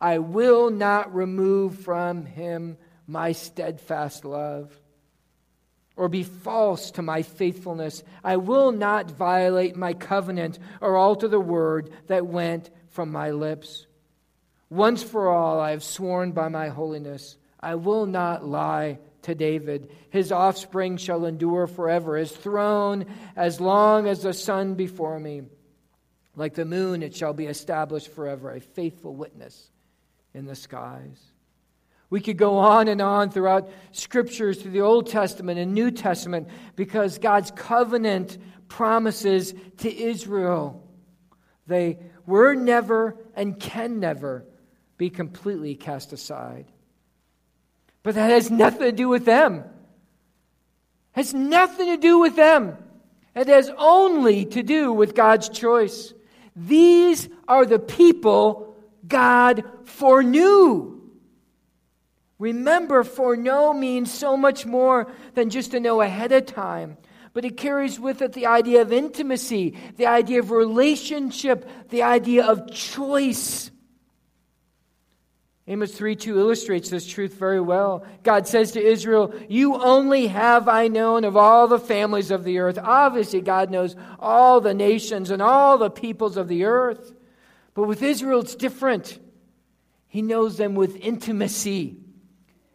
I 0.00 0.18
will 0.18 0.70
not 0.70 1.14
remove 1.14 1.78
from 1.80 2.24
him 2.24 2.78
my 3.06 3.32
steadfast 3.32 4.24
love 4.24 4.74
or 5.96 6.08
be 6.08 6.22
false 6.22 6.92
to 6.92 7.02
my 7.02 7.20
faithfulness. 7.20 8.02
I 8.24 8.38
will 8.38 8.72
not 8.72 9.10
violate 9.10 9.76
my 9.76 9.92
covenant 9.92 10.58
or 10.80 10.96
alter 10.96 11.28
the 11.28 11.38
word 11.38 11.90
that 12.06 12.26
went 12.26 12.70
from 12.88 13.12
my 13.12 13.32
lips. 13.32 13.86
Once 14.70 15.02
for 15.02 15.28
all, 15.28 15.60
I 15.60 15.72
have 15.72 15.84
sworn 15.84 16.32
by 16.32 16.48
my 16.48 16.68
holiness, 16.68 17.36
I 17.60 17.74
will 17.74 18.06
not 18.06 18.46
lie 18.46 19.00
to 19.22 19.34
David. 19.34 19.90
His 20.08 20.32
offspring 20.32 20.96
shall 20.96 21.26
endure 21.26 21.66
forever, 21.66 22.16
his 22.16 22.32
throne 22.32 23.04
as 23.36 23.60
long 23.60 24.06
as 24.06 24.22
the 24.22 24.32
sun 24.32 24.76
before 24.76 25.20
me. 25.20 25.42
Like 26.36 26.54
the 26.54 26.64
moon, 26.64 27.02
it 27.02 27.14
shall 27.14 27.34
be 27.34 27.46
established 27.46 28.08
forever, 28.14 28.52
a 28.52 28.60
faithful 28.60 29.14
witness 29.14 29.70
in 30.34 30.46
the 30.46 30.54
skies. 30.54 31.18
We 32.10 32.20
could 32.20 32.36
go 32.36 32.58
on 32.58 32.88
and 32.88 33.00
on 33.00 33.30
throughout 33.30 33.70
scriptures 33.92 34.60
through 34.60 34.72
the 34.72 34.80
Old 34.80 35.08
Testament 35.08 35.60
and 35.60 35.72
New 35.72 35.92
Testament 35.92 36.48
because 36.74 37.18
God's 37.18 37.52
covenant 37.52 38.36
promises 38.68 39.54
to 39.78 39.94
Israel. 39.94 40.86
They 41.68 41.98
were 42.26 42.54
never 42.54 43.16
and 43.36 43.58
can 43.58 44.00
never 44.00 44.44
be 44.98 45.08
completely 45.08 45.76
cast 45.76 46.12
aside. 46.12 46.66
But 48.02 48.16
that 48.16 48.30
has 48.30 48.50
nothing 48.50 48.82
to 48.82 48.92
do 48.92 49.08
with 49.08 49.24
them. 49.24 49.64
Has 51.12 51.32
nothing 51.32 51.86
to 51.86 51.96
do 51.96 52.18
with 52.18 52.34
them. 52.34 52.76
It 53.34 53.46
has 53.46 53.70
only 53.78 54.44
to 54.46 54.62
do 54.62 54.92
with 54.92 55.14
God's 55.14 55.48
choice. 55.48 56.12
These 56.56 57.28
are 57.46 57.64
the 57.64 57.78
people 57.78 58.69
God 59.06 59.64
foreknew. 59.84 61.00
Remember, 62.38 63.04
foreknow 63.04 63.74
means 63.74 64.10
so 64.10 64.36
much 64.36 64.64
more 64.64 65.12
than 65.34 65.50
just 65.50 65.72
to 65.72 65.80
know 65.80 66.00
ahead 66.00 66.32
of 66.32 66.46
time, 66.46 66.96
but 67.34 67.44
it 67.44 67.58
carries 67.58 68.00
with 68.00 68.22
it 68.22 68.32
the 68.32 68.46
idea 68.46 68.80
of 68.80 68.92
intimacy, 68.92 69.76
the 69.96 70.06
idea 70.06 70.38
of 70.40 70.50
relationship, 70.50 71.68
the 71.90 72.02
idea 72.02 72.46
of 72.46 72.72
choice. 72.72 73.70
Amos 75.66 75.94
3 75.94 76.16
2 76.16 76.38
illustrates 76.38 76.88
this 76.88 77.06
truth 77.06 77.34
very 77.34 77.60
well. 77.60 78.06
God 78.22 78.48
says 78.48 78.72
to 78.72 78.82
Israel, 78.82 79.34
You 79.48 79.76
only 79.76 80.26
have 80.26 80.66
I 80.66 80.88
known 80.88 81.24
of 81.24 81.36
all 81.36 81.68
the 81.68 81.78
families 81.78 82.30
of 82.30 82.42
the 82.42 82.58
earth. 82.58 82.78
Obviously, 82.82 83.42
God 83.42 83.70
knows 83.70 83.94
all 84.18 84.62
the 84.62 84.74
nations 84.74 85.30
and 85.30 85.42
all 85.42 85.76
the 85.76 85.90
peoples 85.90 86.38
of 86.38 86.48
the 86.48 86.64
earth. 86.64 87.12
But 87.74 87.84
with 87.84 88.02
Israel, 88.02 88.40
it's 88.40 88.54
different. 88.54 89.18
He 90.08 90.22
knows 90.22 90.56
them 90.56 90.74
with 90.74 90.96
intimacy, 90.96 91.96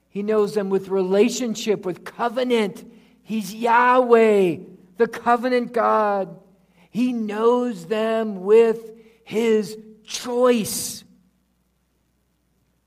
He 0.10 0.24
knows 0.24 0.54
them 0.54 0.70
with 0.70 0.90
relationship, 0.90 1.86
with 1.86 2.04
covenant. 2.04 2.92
He's 3.24 3.56
Yahweh, 3.56 4.58
the 4.98 5.08
covenant 5.08 5.74
God. 5.74 6.40
He 6.92 7.12
knows 7.12 7.88
them 7.88 8.44
with 8.44 8.80
His 9.24 9.78
choice. 10.04 11.04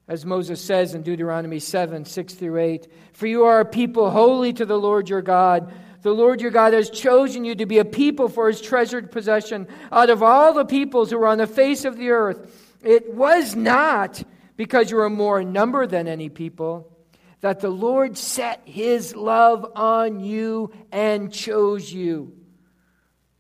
As 0.07 0.25
Moses 0.25 0.61
says 0.61 0.95
in 0.95 1.03
Deuteronomy 1.03 1.59
7 1.59 2.07
6 2.07 2.35
through 2.35 2.57
8, 2.57 2.89
For 3.13 3.27
you 3.27 3.45
are 3.45 3.61
a 3.61 3.65
people 3.67 4.11
holy 4.11 4.55
to 4.55 4.65
the 4.65 4.79
Lord 4.79 5.11
your 5.11 5.21
God. 5.21 5.71
The 6.03 6.13
Lord 6.13 6.41
your 6.41 6.51
God 6.51 6.73
has 6.75 6.91
chosen 6.91 7.45
you 7.45 7.55
to 7.57 7.67
be 7.67 7.79
a 7.79 7.85
people 7.85 8.29
for 8.29 8.49
his 8.49 8.61
treasured 8.61 9.11
possession 9.11 9.67
out 9.91 10.11
of 10.11 10.23
all 10.23 10.53
the 10.53 10.65
peoples 10.65 11.11
who 11.11 11.19
are 11.19 11.27
on 11.27 11.39
the 11.39 11.47
face 11.47 11.85
of 11.85 11.97
the 11.97 12.11
earth. 12.11 12.79
It 12.83 13.15
was 13.15 13.57
not 13.57 14.23
because 14.57 14.91
you 14.91 14.99
were 14.99 15.11
more 15.11 15.41
in 15.41 15.53
number 15.53 15.87
than 15.87 16.07
any 16.07 16.29
people 16.29 16.93
that 17.41 17.61
the 17.61 17.71
Lord 17.71 18.19
set 18.19 18.63
his 18.65 19.15
love 19.15 19.73
on 19.77 20.21
you 20.21 20.73
and 20.91 21.33
chose 21.33 21.93
you. 21.93 22.35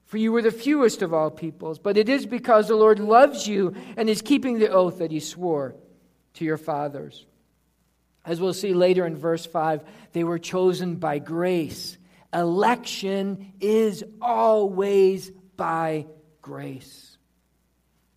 For 0.06 0.16
you 0.16 0.32
were 0.32 0.42
the 0.42 0.50
fewest 0.50 1.02
of 1.02 1.12
all 1.12 1.30
peoples, 1.30 1.78
but 1.78 1.96
it 1.96 2.08
is 2.08 2.24
because 2.24 2.68
the 2.68 2.76
Lord 2.76 2.98
loves 2.98 3.46
you 3.46 3.74
and 3.96 4.08
is 4.08 4.22
keeping 4.22 4.58
the 4.58 4.70
oath 4.70 4.98
that 4.98 5.10
he 5.10 5.20
swore 5.20 5.74
to 6.34 6.44
your 6.44 6.56
fathers. 6.56 7.26
As 8.24 8.40
we'll 8.40 8.54
see 8.54 8.72
later 8.72 9.04
in 9.04 9.16
verse 9.16 9.44
5, 9.44 9.84
they 10.12 10.24
were 10.24 10.38
chosen 10.38 10.96
by 10.96 11.18
grace. 11.18 11.97
Election 12.32 13.52
is 13.60 14.04
always 14.20 15.30
by 15.56 16.06
grace. 16.42 17.16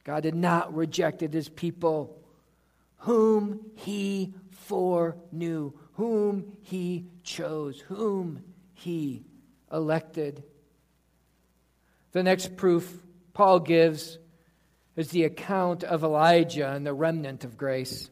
God 0.03 0.23
did 0.23 0.35
not 0.35 0.75
reject 0.75 1.21
his 1.21 1.47
people, 1.47 2.19
whom 2.97 3.71
he 3.75 4.33
foreknew, 4.51 5.73
whom 5.93 6.57
he 6.61 7.05
chose, 7.23 7.79
whom 7.81 8.43
he 8.73 9.23
elected. 9.71 10.43
The 12.11 12.23
next 12.23 12.57
proof 12.57 13.01
Paul 13.33 13.59
gives 13.59 14.17
is 14.95 15.09
the 15.09 15.23
account 15.23 15.83
of 15.83 16.03
Elijah 16.03 16.69
and 16.69 16.85
the 16.85 16.93
remnant 16.93 17.43
of 17.43 17.57
grace. 17.57 18.09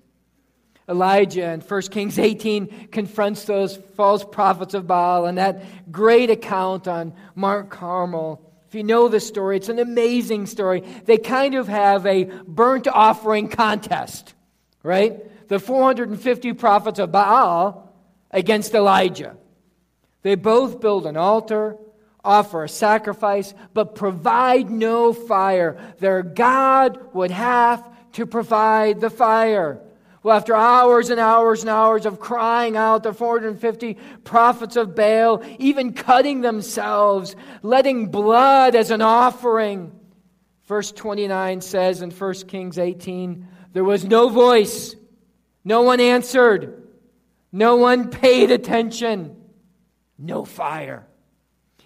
Elijah 0.89 1.52
in 1.52 1.62
1 1.62 1.82
Kings 1.84 2.17
18 2.17 2.88
confronts 2.91 3.45
those 3.45 3.78
false 3.95 4.25
prophets 4.25 4.73
of 4.73 4.88
Baal 4.88 5.28
and 5.28 5.38
that 5.38 5.91
great 5.91 6.32
account 6.32 6.88
on 6.88 7.13
Mount 7.36 7.69
Carmel. 7.69 8.41
If 8.67 8.75
you 8.75 8.84
know 8.84 9.08
the 9.08 9.19
story, 9.19 9.58
it's 9.58 9.69
an 9.69 9.80
amazing 9.80 10.47
story. 10.47 10.82
They 11.06 11.17
kind 11.17 11.54
of 11.56 11.67
have 11.67 12.06
a 12.06 12.25
burnt 12.47 12.88
offering 12.88 13.49
contest, 13.49 14.34
right? 14.82 15.47
The 15.47 15.60
450 15.60 16.54
prophets 16.54 16.99
of 16.99 17.12
Baal 17.12 17.93
against 18.32 18.73
Elijah. 18.73 19.38
They 20.23 20.36
both 20.36 20.82
build 20.82 21.06
an 21.06 21.17
altar, 21.17 21.78
offer 22.23 22.63
a 22.63 22.69
sacrifice, 22.69 23.54
but 23.73 23.95
provide 23.95 24.69
no 24.69 25.13
fire. 25.13 25.80
Their 25.99 26.23
God 26.23 27.13
would 27.13 27.32
have 27.32 27.88
to 28.13 28.25
provide 28.25 29.02
the 29.02 29.10
fire. 29.10 29.82
Well, 30.21 30.36
after 30.36 30.53
hours 30.53 31.10
and 31.10 31.19
hours 31.19 31.62
and 31.62 31.69
hours 31.69 32.05
of 32.05 32.19
crying 32.19 32.75
out, 32.75 33.03
the 33.03 33.13
450 33.13 33.97
prophets 34.25 34.75
of 34.75 34.93
Baal, 34.95 35.43
even 35.60 35.93
cutting 35.93 36.41
themselves, 36.41 37.36
letting 37.62 38.08
blood 38.08 38.75
as 38.75 38.91
an 38.91 39.01
offering. 39.01 39.93
Verse 40.65 40.91
29 40.91 41.62
says 41.62 42.01
in 42.01 42.12
1 42.12 42.34
Kings 42.47 42.77
18, 42.77 43.47
there 43.71 43.84
was 43.84 44.03
no 44.03 44.29
voice, 44.29 44.95
no 45.63 45.84
one 45.84 45.99
answered, 45.99 46.84
no 47.51 47.77
one 47.77 48.10
paid 48.10 48.51
attention, 48.51 49.36
no 50.17 50.43
fire. 50.43 51.08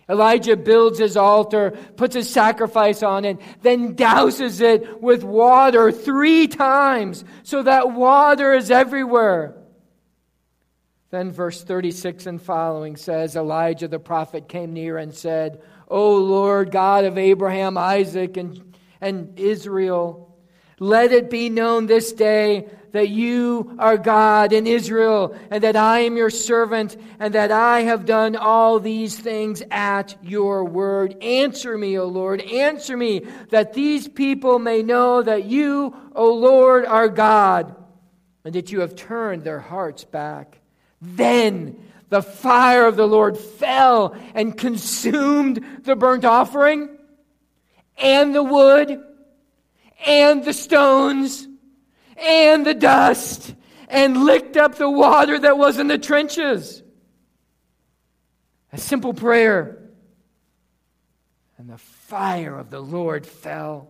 Elijah 0.10 0.58
builds 0.58 1.00
his 1.00 1.16
altar, 1.16 1.72
puts 1.96 2.16
his 2.16 2.30
sacrifice 2.30 3.04
on 3.04 3.24
it, 3.24 3.38
then 3.62 3.96
douses 3.96 4.60
it 4.62 5.02
with 5.02 5.24
water 5.24 5.92
three 5.92 6.48
times 6.48 7.24
so 7.44 7.64
that 7.64 7.92
water 7.92 8.54
is 8.54 8.70
everywhere. 8.70 9.56
Then, 11.10 11.32
verse 11.32 11.64
36 11.64 12.26
and 12.26 12.42
following 12.42 12.96
says 12.96 13.36
Elijah 13.36 13.88
the 13.88 14.00
prophet 14.00 14.50
came 14.50 14.74
near 14.74 14.98
and 14.98 15.14
said, 15.14 15.62
O 15.88 16.16
Lord 16.16 16.72
God 16.72 17.06
of 17.06 17.18
Abraham, 17.18 17.78
Isaac, 17.78 18.36
and, 18.36 18.76
and 19.00 19.40
Israel, 19.40 20.36
let 20.80 21.12
it 21.12 21.30
be 21.30 21.50
known 21.50 21.86
this 21.86 22.14
day 22.14 22.68
that 22.94 23.10
you 23.10 23.76
are 23.80 23.98
God 23.98 24.54
in 24.54 24.66
Israel, 24.66 25.36
and 25.52 25.64
that 25.64 25.76
I 25.76 26.02
am 26.02 26.16
your 26.16 26.30
servant, 26.30 26.96
and 27.20 27.34
that 27.34 27.52
I 27.52 27.82
have 27.82 28.06
done 28.06 28.36
all 28.36 28.80
these 28.80 29.18
things 29.18 29.64
at 29.70 30.16
your 30.24 30.64
word. 30.64 31.22
Answer 31.22 31.76
me, 31.76 31.98
O 31.98 32.06
Lord, 32.06 32.40
answer 32.42 32.96
me, 32.96 33.26
that 33.50 33.74
these 33.74 34.08
people 34.08 34.60
may 34.60 34.84
know 34.84 35.24
that 35.24 35.46
you, 35.46 35.96
O 36.16 36.34
Lord, 36.34 36.86
are 36.86 37.10
God, 37.10 37.76
and 38.46 38.54
that 38.54 38.72
you 38.72 38.82
have 38.82 38.96
turned 38.96 39.44
their 39.44 39.60
hearts 39.60 40.04
back. 40.04 40.60
Then 41.02 41.84
the 42.10 42.22
fire 42.22 42.86
of 42.86 42.96
the 42.96 43.08
Lord 43.08 43.40
fell 43.40 44.16
and 44.36 44.56
consumed 44.56 45.66
the 45.84 45.96
burnt 45.96 46.26
offering 46.26 46.96
and 47.98 48.36
the 48.36 48.44
wood 48.44 49.04
and 50.06 50.46
the 50.46 50.54
stones 50.54 51.48
and 52.18 52.66
the 52.66 52.74
dust 52.74 53.54
and 53.90 54.26
licked 54.26 54.58
up 54.58 54.76
the 54.76 54.90
water 54.90 55.38
that 55.40 55.58
was 55.58 55.78
in 55.78 55.88
the 55.88 55.98
trenches. 55.98 56.82
A 58.72 58.78
simple 58.78 59.14
prayer. 59.14 59.78
And 61.58 61.70
the 61.70 61.78
fire 61.78 62.58
of 62.58 62.72
the 62.72 62.80
Lord 62.80 63.26
fell. 63.26 63.90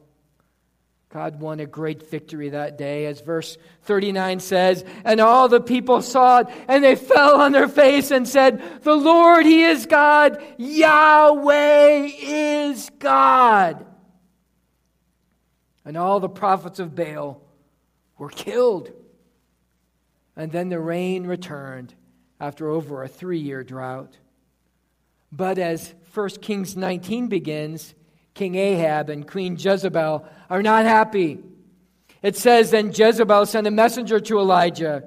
God 1.09 1.39
won 1.39 1.59
a 1.59 1.65
great 1.65 2.09
victory 2.09 2.49
that 2.49 2.77
day, 2.77 3.05
as 3.05 3.21
verse 3.21 3.57
39 3.83 4.39
says. 4.39 4.83
And 5.05 5.21
all 5.21 5.47
the 5.47 5.61
people 5.61 6.01
saw 6.01 6.39
it, 6.39 6.47
and 6.67 6.83
they 6.83 6.95
fell 6.95 7.39
on 7.39 7.51
their 7.51 7.67
face 7.67 8.09
and 8.11 8.27
said, 8.27 8.81
The 8.81 8.95
Lord, 8.95 9.45
He 9.45 9.63
is 9.63 9.85
God. 9.85 10.43
Yahweh 10.57 12.09
is 12.19 12.89
God. 12.97 13.85
And 15.85 15.97
all 15.97 16.19
the 16.19 16.29
prophets 16.29 16.79
of 16.79 16.95
Baal 16.95 17.41
were 18.23 18.29
killed. 18.29 18.89
And 20.37 20.49
then 20.49 20.69
the 20.69 20.79
rain 20.79 21.27
returned 21.27 21.93
after 22.39 22.69
over 22.69 23.03
a 23.03 23.07
three 23.09 23.39
year 23.39 23.65
drought. 23.65 24.17
But 25.29 25.57
as 25.57 25.93
1 26.13 26.29
Kings 26.41 26.77
19 26.77 27.27
begins, 27.27 27.93
King 28.33 28.55
Ahab 28.55 29.09
and 29.09 29.27
Queen 29.27 29.57
Jezebel 29.59 30.25
are 30.49 30.63
not 30.63 30.85
happy. 30.85 31.39
It 32.21 32.37
says, 32.37 32.71
Then 32.71 32.93
Jezebel 32.93 33.45
sent 33.45 33.67
a 33.67 33.71
messenger 33.71 34.21
to 34.21 34.39
Elijah. 34.39 35.03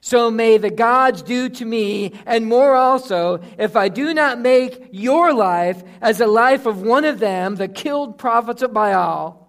So 0.00 0.30
may 0.30 0.58
the 0.58 0.70
gods 0.70 1.22
do 1.22 1.48
to 1.48 1.64
me, 1.64 2.12
and 2.24 2.46
more 2.46 2.76
also, 2.76 3.40
if 3.58 3.74
I 3.74 3.88
do 3.88 4.14
not 4.14 4.38
make 4.38 4.90
your 4.92 5.34
life 5.34 5.82
as 6.00 6.18
the 6.18 6.26
life 6.28 6.66
of 6.66 6.82
one 6.82 7.04
of 7.04 7.18
them, 7.18 7.56
the 7.56 7.68
killed 7.68 8.16
prophets 8.16 8.62
of 8.62 8.72
Baal, 8.72 9.48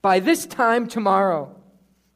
by 0.00 0.20
this 0.20 0.46
time 0.46 0.86
tomorrow. 0.86 1.55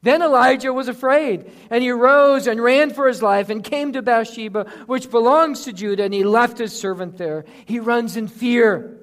Then 0.02 0.22
Elijah 0.22 0.72
was 0.72 0.88
afraid, 0.88 1.50
and 1.68 1.82
he 1.82 1.90
rose 1.90 2.46
and 2.46 2.62
ran 2.62 2.90
for 2.90 3.06
his 3.06 3.22
life 3.22 3.50
and 3.50 3.62
came 3.62 3.92
to 3.92 4.02
Beersheba, 4.02 4.64
which 4.86 5.10
belongs 5.10 5.64
to 5.64 5.74
Judah, 5.74 6.04
and 6.04 6.14
he 6.14 6.24
left 6.24 6.56
his 6.56 6.78
servant 6.78 7.18
there. 7.18 7.44
He 7.66 7.80
runs 7.80 8.16
in 8.16 8.26
fear. 8.26 8.98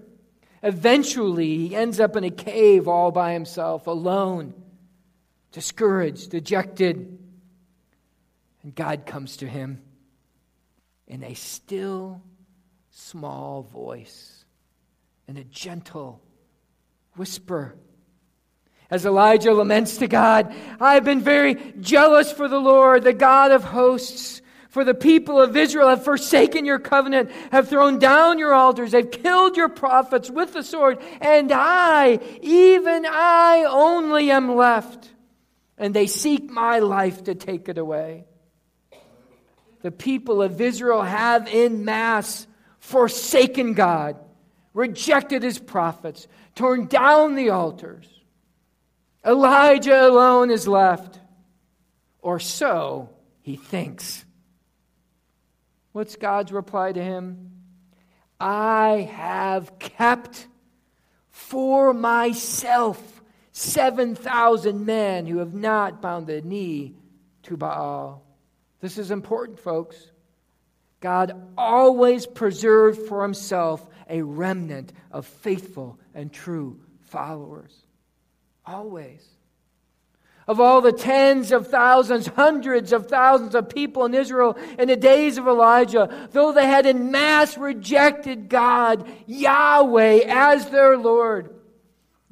Eventually, 0.63 1.55
he 1.67 1.75
ends 1.75 1.99
up 1.99 2.15
in 2.15 2.23
a 2.23 2.31
cave 2.31 2.87
all 2.87 3.11
by 3.11 3.33
himself, 3.33 3.85
alone, 3.85 4.55
discouraged, 5.51 6.31
dejected. 6.31 7.19
And 8.63 8.73
God 8.73 9.05
comes 9.05 9.37
to 9.37 9.47
him 9.47 9.83
in 11.07 11.23
a 11.23 11.35
still, 11.35 12.23
small 12.89 13.61
voice, 13.61 14.45
in 15.27 15.37
a 15.37 15.43
gentle 15.43 16.23
whisper 17.15 17.75
as 18.89 19.05
Elijah 19.05 19.53
laments 19.53 19.97
to 19.97 20.07
God, 20.07 20.53
I 20.79 20.93
have 20.93 21.03
been 21.03 21.21
very 21.21 21.55
jealous 21.79 22.31
for 22.31 22.47
the 22.47 22.59
Lord, 22.59 23.03
the 23.03 23.13
God 23.13 23.51
of 23.51 23.63
hosts. 23.63 24.41
For 24.69 24.83
the 24.83 24.93
people 24.93 25.41
of 25.41 25.57
Israel 25.57 25.89
have 25.89 26.03
forsaken 26.03 26.65
your 26.65 26.77
covenant, 26.77 27.31
have 27.51 27.67
thrown 27.67 27.97
down 27.97 28.37
your 28.37 28.53
altars, 28.53 28.91
they've 28.91 29.09
killed 29.09 29.57
your 29.57 29.69
prophets 29.69 30.29
with 30.29 30.53
the 30.53 30.61
sword, 30.61 30.99
and 31.19 31.51
I, 31.51 32.19
even 32.41 33.05
I 33.09 33.65
only 33.67 34.29
am 34.29 34.55
left, 34.55 35.09
and 35.79 35.93
they 35.93 36.05
seek 36.05 36.51
my 36.51 36.79
life 36.79 37.23
to 37.23 37.33
take 37.33 37.69
it 37.69 37.79
away. 37.79 38.25
The 39.81 39.89
people 39.91 40.43
of 40.43 40.61
Israel 40.61 41.01
have 41.01 41.47
in 41.47 41.83
mass 41.83 42.45
forsaken 42.79 43.73
God, 43.73 44.17
rejected 44.73 45.41
his 45.41 45.57
prophets, 45.57 46.27
torn 46.53 46.85
down 46.85 47.35
the 47.35 47.49
altars. 47.49 48.16
Elijah 49.25 50.07
alone 50.07 50.51
is 50.51 50.67
left. 50.67 51.19
Or 52.21 52.39
so 52.39 53.09
he 53.41 53.55
thinks. 53.55 54.25
What's 55.93 56.15
God's 56.15 56.51
reply 56.51 56.91
to 56.91 57.03
him? 57.03 57.51
I 58.39 59.09
have 59.11 59.79
kept 59.79 60.47
for 61.29 61.93
myself 61.93 63.21
7,000 63.51 64.85
men 64.85 65.25
who 65.25 65.39
have 65.39 65.53
not 65.53 66.01
bound 66.01 66.27
the 66.27 66.41
knee 66.41 66.95
to 67.43 67.57
Baal. 67.57 68.23
This 68.81 68.97
is 68.97 69.09
important, 69.09 69.59
folks. 69.59 70.11
God 70.99 71.49
always 71.57 72.25
preserved 72.25 73.07
for 73.07 73.23
himself 73.23 73.87
a 74.09 74.21
remnant 74.21 74.93
of 75.11 75.25
faithful 75.25 75.99
and 76.13 76.31
true 76.31 76.79
followers. 77.01 77.73
Always. 78.67 79.25
Of 80.45 80.59
all 80.59 80.81
the 80.81 80.93
tens 80.93 81.51
of 81.51 81.67
thousands, 81.67 82.27
hundreds 82.27 82.93
of 82.93 83.07
thousands 83.07 83.55
of 83.55 83.69
people 83.69 84.05
in 84.05 84.13
Israel 84.13 84.57
in 84.77 84.87
the 84.87 84.95
days 84.95 85.37
of 85.37 85.47
Elijah, 85.47 86.29
though 86.31 86.51
they 86.51 86.65
had 86.65 86.85
in 86.85 87.11
mass 87.11 87.57
rejected 87.57 88.47
God, 88.47 89.09
Yahweh, 89.25 90.21
as 90.27 90.69
their 90.69 90.97
Lord, 90.97 91.53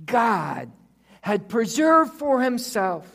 God 0.04 0.71
had 1.21 1.50
preserved 1.50 2.13
for 2.13 2.41
himself 2.41 3.10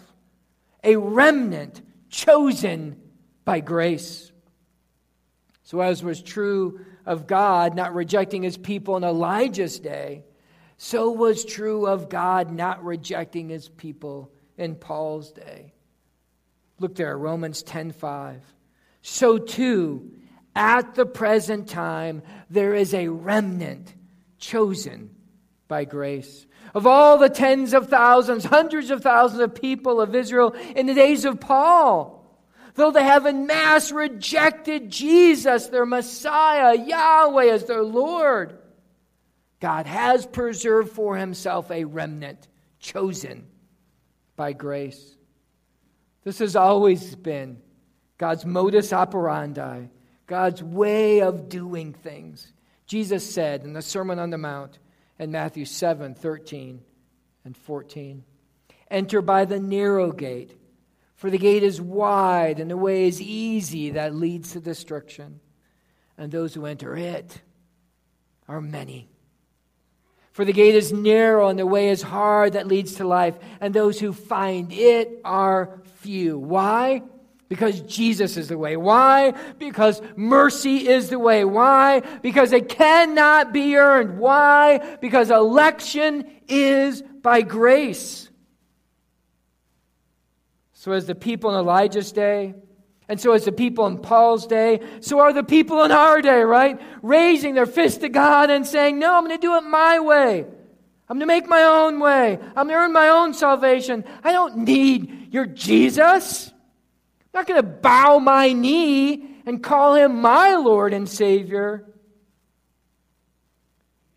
a 0.83 0.96
remnant 0.96 1.80
chosen 2.11 3.00
by 3.44 3.61
grace. 3.61 4.33
So, 5.62 5.80
as 5.80 6.02
was 6.02 6.20
true 6.20 6.80
of 7.06 7.26
God 7.26 7.74
not 7.74 7.94
rejecting 7.94 8.42
his 8.42 8.59
people 8.59 8.96
in 8.96 9.04
Elijah's 9.04 9.78
day, 9.78 10.24
so 10.82 11.10
was 11.10 11.44
true 11.44 11.86
of 11.86 12.08
God 12.08 12.50
not 12.50 12.82
rejecting 12.82 13.50
his 13.50 13.68
people 13.68 14.32
in 14.56 14.76
Paul's 14.76 15.30
day. 15.30 15.74
Look 16.78 16.94
there, 16.94 17.18
Romans 17.18 17.62
10:5. 17.62 18.40
So 19.02 19.36
too, 19.36 20.10
at 20.56 20.94
the 20.94 21.04
present 21.04 21.68
time, 21.68 22.22
there 22.48 22.72
is 22.72 22.94
a 22.94 23.08
remnant 23.08 23.92
chosen 24.38 25.14
by 25.68 25.84
grace. 25.84 26.46
Of 26.74 26.86
all 26.86 27.18
the 27.18 27.28
tens 27.28 27.74
of 27.74 27.90
thousands, 27.90 28.46
hundreds 28.46 28.90
of 28.90 29.02
thousands 29.02 29.42
of 29.42 29.54
people 29.54 30.00
of 30.00 30.14
Israel 30.14 30.54
in 30.74 30.86
the 30.86 30.94
days 30.94 31.26
of 31.26 31.40
Paul, 31.40 32.42
though 32.76 32.90
they 32.90 33.04
have 33.04 33.26
in 33.26 33.46
mass 33.46 33.92
rejected 33.92 34.88
Jesus, 34.88 35.66
their 35.66 35.84
Messiah, 35.84 36.74
Yahweh, 36.74 37.50
as 37.50 37.66
their 37.66 37.82
Lord, 37.82 38.56
God 39.60 39.86
has 39.86 40.26
preserved 40.26 40.92
for 40.92 41.16
himself 41.16 41.70
a 41.70 41.84
remnant 41.84 42.48
chosen 42.78 43.46
by 44.34 44.54
grace. 44.54 45.16
This 46.24 46.38
has 46.38 46.56
always 46.56 47.14
been 47.14 47.60
God's 48.16 48.46
modus 48.46 48.92
operandi, 48.92 49.86
God's 50.26 50.62
way 50.62 51.20
of 51.20 51.48
doing 51.48 51.92
things. 51.92 52.52
Jesus 52.86 53.28
said 53.28 53.64
in 53.64 53.74
the 53.74 53.82
Sermon 53.82 54.18
on 54.18 54.30
the 54.30 54.38
Mount 54.38 54.78
in 55.18 55.30
Matthew 55.30 55.64
7 55.64 56.14
13 56.14 56.80
and 57.44 57.56
14 57.56 58.24
Enter 58.90 59.22
by 59.22 59.44
the 59.44 59.60
narrow 59.60 60.10
gate, 60.10 60.58
for 61.14 61.30
the 61.30 61.38
gate 61.38 61.62
is 61.62 61.80
wide 61.80 62.58
and 62.58 62.70
the 62.70 62.76
way 62.76 63.06
is 63.06 63.20
easy 63.20 63.90
that 63.90 64.14
leads 64.14 64.52
to 64.52 64.60
destruction, 64.60 65.38
and 66.18 66.32
those 66.32 66.54
who 66.54 66.66
enter 66.66 66.96
it 66.96 67.40
are 68.48 68.60
many. 68.60 69.09
For 70.40 70.46
the 70.46 70.55
gate 70.55 70.74
is 70.74 70.90
narrow 70.90 71.48
and 71.48 71.59
the 71.59 71.66
way 71.66 71.90
is 71.90 72.00
hard 72.00 72.55
that 72.55 72.66
leads 72.66 72.94
to 72.94 73.07
life, 73.07 73.38
and 73.61 73.74
those 73.74 74.00
who 74.00 74.14
find 74.14 74.72
it 74.72 75.20
are 75.22 75.83
few. 75.96 76.38
Why? 76.38 77.03
Because 77.50 77.83
Jesus 77.83 78.38
is 78.38 78.48
the 78.48 78.57
way. 78.57 78.79
Why? 78.79 79.35
Because 79.59 80.00
mercy 80.16 80.88
is 80.88 81.11
the 81.11 81.18
way. 81.18 81.44
Why? 81.44 82.00
Because 82.22 82.55
it 82.55 82.70
cannot 82.70 83.53
be 83.53 83.76
earned. 83.76 84.18
Why? 84.18 84.96
Because 85.03 85.31
election 85.31 86.24
is 86.48 87.03
by 87.03 87.42
grace. 87.42 88.31
So, 90.72 90.92
as 90.92 91.07
the 91.07 91.14
people 91.14 91.50
in 91.50 91.61
Elijah's 91.61 92.12
day, 92.12 92.55
and 93.10 93.20
so, 93.20 93.32
as 93.32 93.44
the 93.44 93.50
people 93.50 93.88
in 93.88 93.98
Paul's 93.98 94.46
day, 94.46 94.78
so 95.00 95.18
are 95.18 95.32
the 95.32 95.42
people 95.42 95.82
in 95.82 95.90
our 95.90 96.22
day, 96.22 96.42
right? 96.42 96.80
Raising 97.02 97.56
their 97.56 97.66
fist 97.66 98.02
to 98.02 98.08
God 98.08 98.50
and 98.50 98.64
saying, 98.64 99.00
No, 99.00 99.12
I'm 99.12 99.24
going 99.24 99.36
to 99.36 99.44
do 99.44 99.56
it 99.56 99.62
my 99.62 99.98
way. 99.98 100.42
I'm 101.08 101.18
going 101.18 101.20
to 101.20 101.26
make 101.26 101.48
my 101.48 101.64
own 101.64 101.98
way. 101.98 102.38
I'm 102.40 102.68
going 102.68 102.68
to 102.68 102.74
earn 102.74 102.92
my 102.92 103.08
own 103.08 103.34
salvation. 103.34 104.04
I 104.22 104.30
don't 104.30 104.58
need 104.58 105.34
your 105.34 105.44
Jesus. 105.44 106.50
I'm 106.50 106.54
not 107.34 107.48
going 107.48 107.60
to 107.60 107.66
bow 107.66 108.20
my 108.20 108.52
knee 108.52 109.40
and 109.44 109.60
call 109.60 109.96
him 109.96 110.20
my 110.20 110.54
Lord 110.54 110.92
and 110.92 111.08
Savior. 111.08 111.92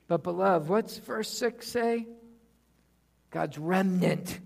But, 0.07 0.21
beloved, 0.21 0.69
what's 0.69 0.99
verse 0.99 1.29
6 1.29 1.67
say? 1.67 2.05
God's 3.31 3.57
remnant 3.57 4.39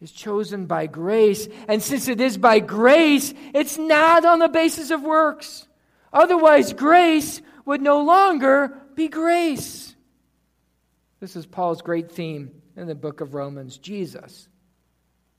is 0.00 0.12
chosen 0.12 0.66
by 0.66 0.86
grace. 0.86 1.48
And 1.68 1.82
since 1.82 2.08
it 2.08 2.20
is 2.20 2.36
by 2.36 2.60
grace, 2.60 3.32
it's 3.54 3.78
not 3.78 4.24
on 4.24 4.38
the 4.38 4.48
basis 4.48 4.90
of 4.90 5.02
works. 5.02 5.66
Otherwise, 6.12 6.72
grace 6.72 7.40
would 7.64 7.80
no 7.80 8.02
longer 8.02 8.76
be 8.94 9.08
grace. 9.08 9.94
This 11.20 11.36
is 11.36 11.46
Paul's 11.46 11.82
great 11.82 12.10
theme 12.10 12.50
in 12.76 12.86
the 12.86 12.94
book 12.94 13.20
of 13.20 13.34
Romans. 13.34 13.78
Jesus 13.78 14.48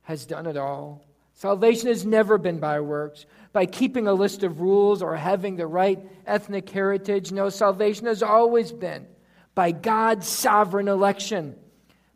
has 0.01 0.25
done 0.25 0.47
it 0.47 0.57
all. 0.57 1.03
Salvation 1.33 1.87
has 1.89 2.03
never 2.03 2.39
been 2.39 2.59
by 2.59 2.79
works, 2.79 3.27
by 3.53 3.67
keeping 3.67 4.07
a 4.07 4.13
list 4.13 4.41
of 4.41 4.59
rules 4.59 5.03
or 5.03 5.15
having 5.15 5.55
the 5.55 5.67
right 5.67 5.99
ethnic 6.25 6.67
heritage. 6.67 7.31
No, 7.31 7.49
salvation 7.49 8.07
has 8.07 8.23
always 8.23 8.71
been 8.71 9.05
by 9.53 9.71
God's 9.71 10.27
sovereign 10.27 10.87
election 10.87 11.55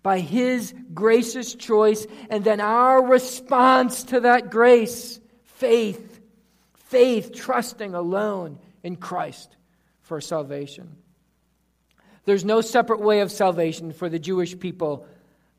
by 0.03 0.19
His 0.19 0.73
gracious 0.93 1.53
choice, 1.53 2.07
and 2.29 2.43
then 2.43 2.59
our 2.59 3.03
response 3.05 4.03
to 4.05 4.21
that 4.21 4.49
grace 4.49 5.19
faith. 5.43 6.19
Faith, 6.73 7.31
trusting 7.33 7.93
alone 7.93 8.59
in 8.83 8.95
Christ 8.95 9.55
for 10.01 10.19
salvation. 10.19 10.97
There's 12.25 12.45
no 12.45 12.61
separate 12.61 12.99
way 12.99 13.21
of 13.21 13.31
salvation 13.31 13.93
for 13.93 14.09
the 14.09 14.19
Jewish 14.19 14.59
people 14.59 15.07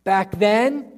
back 0.04 0.38
then 0.38 0.92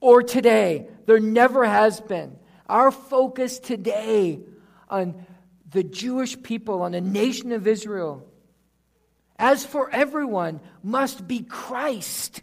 or 0.00 0.22
today. 0.22 0.88
There 1.06 1.20
never 1.20 1.64
has 1.64 2.00
been. 2.00 2.36
Our 2.68 2.90
focus 2.90 3.58
today 3.58 4.40
on 4.88 5.24
the 5.70 5.84
Jewish 5.84 6.40
people, 6.42 6.82
on 6.82 6.92
the 6.92 7.00
nation 7.00 7.52
of 7.52 7.66
Israel, 7.66 8.26
as 9.38 9.64
for 9.64 9.90
everyone, 9.90 10.60
must 10.82 11.28
be 11.28 11.40
Christ 11.40 12.42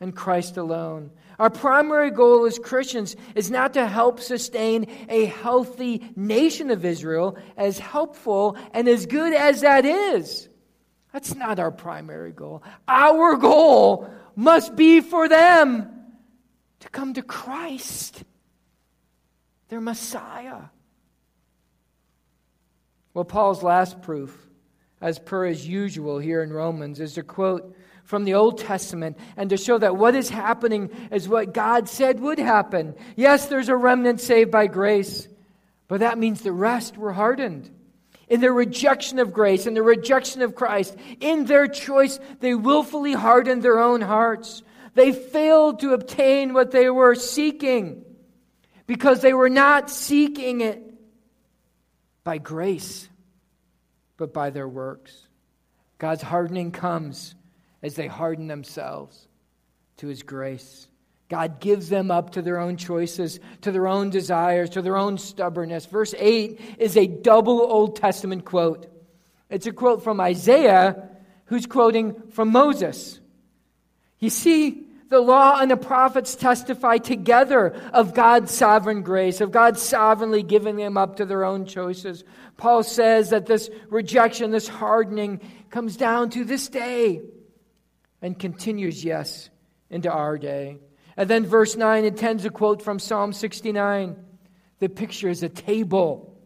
and 0.00 0.14
Christ 0.14 0.56
alone. 0.56 1.10
Our 1.38 1.50
primary 1.50 2.10
goal 2.10 2.46
as 2.46 2.58
Christians 2.58 3.16
is 3.34 3.50
not 3.50 3.74
to 3.74 3.86
help 3.86 4.20
sustain 4.20 4.86
a 5.08 5.26
healthy 5.26 6.10
nation 6.16 6.70
of 6.70 6.84
Israel, 6.84 7.36
as 7.56 7.78
helpful 7.78 8.56
and 8.72 8.88
as 8.88 9.06
good 9.06 9.32
as 9.32 9.60
that 9.60 9.84
is. 9.84 10.48
That's 11.12 11.34
not 11.34 11.58
our 11.58 11.70
primary 11.70 12.32
goal. 12.32 12.62
Our 12.86 13.36
goal 13.36 14.10
must 14.36 14.76
be 14.76 15.00
for 15.00 15.28
them 15.28 15.88
to 16.80 16.88
come 16.90 17.14
to 17.14 17.22
Christ, 17.22 18.22
their 19.68 19.80
Messiah. 19.80 20.62
Well, 23.14 23.24
Paul's 23.24 23.62
last 23.62 24.02
proof, 24.02 24.36
as 25.00 25.18
per 25.18 25.46
his 25.46 25.66
usual 25.66 26.18
here 26.18 26.42
in 26.42 26.52
Romans, 26.52 27.00
is 27.00 27.14
to 27.14 27.22
quote 27.22 27.74
from 28.08 28.24
the 28.24 28.32
Old 28.32 28.56
Testament 28.56 29.18
and 29.36 29.50
to 29.50 29.58
show 29.58 29.76
that 29.76 29.98
what 29.98 30.14
is 30.14 30.30
happening 30.30 30.88
is 31.12 31.28
what 31.28 31.52
God 31.52 31.90
said 31.90 32.20
would 32.20 32.38
happen. 32.38 32.94
Yes, 33.16 33.48
there's 33.48 33.68
a 33.68 33.76
remnant 33.76 34.22
saved 34.22 34.50
by 34.50 34.66
grace, 34.66 35.28
but 35.88 36.00
that 36.00 36.16
means 36.16 36.40
the 36.40 36.50
rest 36.50 36.96
were 36.96 37.12
hardened. 37.12 37.70
In 38.26 38.40
their 38.40 38.52
rejection 38.52 39.18
of 39.18 39.34
grace, 39.34 39.66
in 39.66 39.74
their 39.74 39.82
rejection 39.82 40.40
of 40.40 40.54
Christ, 40.54 40.96
in 41.20 41.44
their 41.44 41.68
choice, 41.68 42.18
they 42.40 42.54
willfully 42.54 43.12
hardened 43.12 43.62
their 43.62 43.78
own 43.78 44.00
hearts. 44.00 44.62
They 44.94 45.12
failed 45.12 45.80
to 45.80 45.92
obtain 45.92 46.54
what 46.54 46.70
they 46.70 46.88
were 46.88 47.14
seeking 47.14 48.06
because 48.86 49.20
they 49.20 49.34
were 49.34 49.50
not 49.50 49.90
seeking 49.90 50.62
it 50.62 50.82
by 52.24 52.38
grace, 52.38 53.06
but 54.16 54.32
by 54.32 54.48
their 54.48 54.68
works. 54.68 55.14
God's 55.98 56.22
hardening 56.22 56.72
comes 56.72 57.34
as 57.82 57.94
they 57.94 58.06
harden 58.06 58.46
themselves 58.46 59.28
to 59.98 60.08
His 60.08 60.22
grace. 60.22 60.88
God 61.28 61.60
gives 61.60 61.88
them 61.88 62.10
up 62.10 62.30
to 62.30 62.42
their 62.42 62.58
own 62.58 62.76
choices, 62.76 63.38
to 63.60 63.70
their 63.70 63.86
own 63.86 64.10
desires, 64.10 64.70
to 64.70 64.82
their 64.82 64.96
own 64.96 65.18
stubbornness. 65.18 65.84
Verse 65.86 66.14
8 66.16 66.76
is 66.78 66.96
a 66.96 67.06
double 67.06 67.60
Old 67.60 67.96
Testament 67.96 68.44
quote. 68.44 68.86
It's 69.50 69.66
a 69.66 69.72
quote 69.72 70.02
from 70.02 70.20
Isaiah, 70.20 71.10
who's 71.46 71.66
quoting 71.66 72.14
from 72.30 72.50
Moses. 72.50 73.20
You 74.18 74.30
see, 74.30 74.86
the 75.10 75.20
law 75.20 75.58
and 75.60 75.70
the 75.70 75.76
prophets 75.76 76.34
testify 76.34 76.98
together 76.98 77.74
of 77.92 78.14
God's 78.14 78.52
sovereign 78.52 79.02
grace, 79.02 79.40
of 79.40 79.50
God 79.50 79.78
sovereignly 79.78 80.42
giving 80.42 80.76
them 80.76 80.98
up 80.98 81.16
to 81.16 81.24
their 81.24 81.44
own 81.44 81.64
choices. 81.66 82.24
Paul 82.56 82.82
says 82.82 83.30
that 83.30 83.46
this 83.46 83.70
rejection, 83.88 84.50
this 84.50 84.68
hardening, 84.68 85.40
comes 85.70 85.96
down 85.96 86.30
to 86.30 86.44
this 86.44 86.68
day 86.68 87.22
and 88.20 88.38
continues, 88.38 89.04
yes, 89.04 89.50
into 89.90 90.10
our 90.10 90.38
day. 90.38 90.78
And 91.16 91.28
then 91.28 91.46
verse 91.46 91.76
9 91.76 92.04
intends 92.04 92.44
a 92.44 92.50
quote 92.50 92.82
from 92.82 92.98
Psalm 92.98 93.32
69. 93.32 94.16
The 94.78 94.88
picture 94.88 95.28
is 95.28 95.42
a 95.42 95.48
table, 95.48 96.36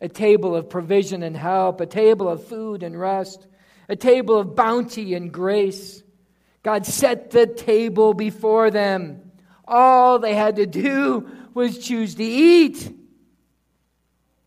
a 0.00 0.08
table 0.08 0.56
of 0.56 0.70
provision 0.70 1.22
and 1.22 1.36
help, 1.36 1.80
a 1.80 1.86
table 1.86 2.28
of 2.28 2.46
food 2.46 2.82
and 2.82 2.98
rest, 2.98 3.46
a 3.88 3.96
table 3.96 4.38
of 4.38 4.54
bounty 4.54 5.14
and 5.14 5.32
grace. 5.32 6.02
God 6.62 6.86
set 6.86 7.30
the 7.30 7.46
table 7.46 8.14
before 8.14 8.70
them. 8.70 9.32
All 9.66 10.18
they 10.18 10.34
had 10.34 10.56
to 10.56 10.66
do 10.66 11.28
was 11.54 11.78
choose 11.78 12.14
to 12.14 12.24
eat. 12.24 12.96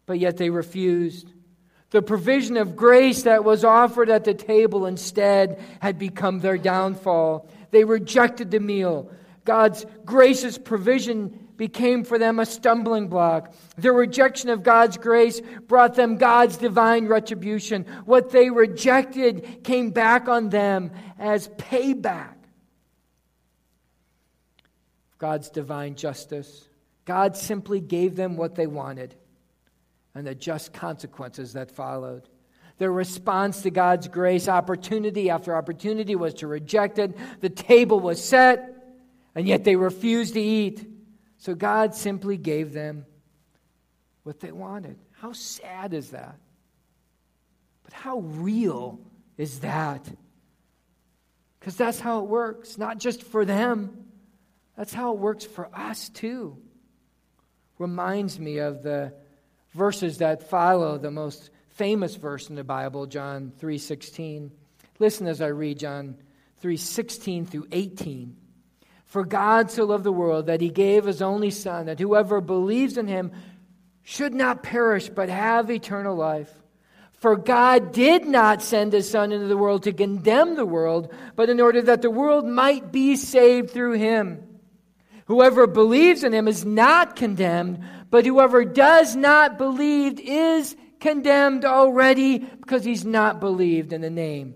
But 0.06 0.20
yet 0.20 0.38
they 0.38 0.50
refused. 0.50 1.33
The 1.94 2.02
provision 2.02 2.58
of 2.58 2.76
grace 2.76 3.22
that 3.22 3.44
was 3.44 3.64
offered 3.64 4.10
at 4.10 4.24
the 4.24 4.34
table 4.34 4.88
instead 4.88 5.62
had 5.80 6.00
become 6.00 6.40
their 6.40 6.58
downfall. 6.58 7.48
They 7.70 7.84
rejected 7.84 8.50
the 8.50 8.60
meal. 8.60 9.12
God's 9.46 9.86
gracious 10.04 10.58
provision 10.58 11.50
became 11.56 12.04
for 12.04 12.18
them 12.18 12.40
a 12.40 12.48
stumbling 12.48 13.10
block. 13.10 13.54
Their 13.78 13.94
rejection 13.94 14.50
of 14.50 14.64
God's 14.64 14.98
grace 14.98 15.40
brought 15.68 15.94
them 15.94 16.18
God's 16.18 16.58
divine 16.58 17.06
retribution. 17.06 17.86
What 18.06 18.32
they 18.32 18.50
rejected 18.50 19.64
came 19.64 19.92
back 19.92 20.28
on 20.28 20.50
them 20.50 20.90
as 21.20 21.48
payback. 21.48 22.34
God's 25.20 25.52
divine 25.52 25.94
justice. 25.94 26.68
God 27.06 27.38
simply 27.38 27.82
gave 27.82 28.16
them 28.16 28.36
what 28.36 28.56
they 28.56 28.66
wanted 28.66 29.14
and 30.16 30.28
the 30.28 30.36
just 30.36 30.74
consequences 30.74 31.54
that 31.54 31.72
followed. 31.72 32.30
Their 32.78 32.92
response 32.92 33.62
to 33.64 33.70
God's 33.70 34.08
grace, 34.08 34.48
opportunity 34.48 35.30
after 35.30 35.56
opportunity, 35.56 36.16
was 36.16 36.34
to 36.36 36.48
reject 36.48 37.00
it. 37.00 37.16
The 37.40 37.50
table 37.50 38.00
was 38.00 38.24
set, 38.24 38.96
and 39.36 39.48
yet 39.48 39.64
they 39.64 39.76
refused 39.76 40.34
to 40.34 40.42
eat. 40.42 40.88
So 41.38 41.56
God 41.56 41.94
simply 41.94 42.38
gave 42.38 42.74
them 42.74 43.06
what 44.24 44.40
they 44.40 44.52
wanted. 44.52 44.98
How 45.12 45.34
sad 45.34 45.94
is 45.94 46.12
that? 46.12 46.38
But 47.84 47.94
how 47.94 48.20
real 48.20 49.00
is 49.38 49.60
that? 49.60 50.08
Because 51.60 51.76
that's 51.76 52.00
how 52.00 52.20
it 52.20 52.26
works, 52.26 52.78
not 52.78 52.98
just 52.98 53.24
for 53.24 53.46
them, 53.46 54.06
that's 54.76 54.94
how 54.94 55.14
it 55.14 55.20
works 55.20 55.46
for 55.46 55.70
us 55.74 56.10
too. 56.10 56.58
Reminds 57.78 58.40
me 58.40 58.58
of 58.58 58.84
the 58.84 59.14
verses 59.74 60.20
that 60.20 60.50
follow 60.50 60.98
the 60.98 61.12
most 61.12 61.50
famous 61.70 62.16
verse 62.16 62.50
in 62.50 62.56
the 62.56 62.64
Bible, 62.64 63.06
John 63.06 63.52
3:16. 63.58 64.52
Listen 65.00 65.28
as 65.28 65.42
I 65.42 65.48
read 65.48 65.80
John 65.80 66.16
3:16 66.62 67.46
through 67.46 67.68
18. 67.72 68.38
For 69.06 69.26
God 69.26 69.70
so 69.70 69.86
loved 69.86 70.04
the 70.04 70.12
world 70.12 70.48
that 70.48 70.62
he 70.62 70.70
gave 70.70 71.06
his 71.06 71.22
only 71.22 71.52
son 71.52 71.86
that 71.86 72.00
whoever 72.00 72.42
believes 72.42 72.98
in 72.98 73.08
him 73.08 73.32
should 74.02 74.34
not 74.34 74.64
perish 74.64 75.10
but 75.10 75.30
have 75.30 75.70
eternal 75.70 76.16
life. 76.16 76.52
For 77.14 77.38
God 77.38 77.94
did 77.94 78.26
not 78.26 78.62
send 78.62 78.92
his 78.92 79.10
son 79.10 79.32
into 79.32 79.48
the 79.48 79.58
world 79.58 79.84
to 79.84 79.94
condemn 79.94 80.56
the 80.56 80.66
world, 80.66 81.14
but 81.36 81.50
in 81.50 81.62
order 81.62 81.82
that 81.82 82.02
the 82.02 82.12
world 82.12 82.46
might 82.46 82.92
be 82.92 83.16
saved 83.16 83.70
through 83.70 83.94
him. 83.94 84.53
Whoever 85.26 85.68
believes 85.68 86.24
in 86.24 86.34
him 86.34 86.48
is 86.48 86.66
not 86.66 87.16
condemned, 87.16 87.84
but 88.10 88.26
whoever 88.26 88.66
does 88.66 89.16
not 89.16 89.58
believe 89.58 90.20
is 90.20 90.76
condemned 91.00 91.66
already 91.66 92.40
because 92.40 92.84
he's 92.84 93.06
not 93.06 93.40
believed 93.40 93.94
in 93.94 94.02
the 94.02 94.10
name 94.10 94.56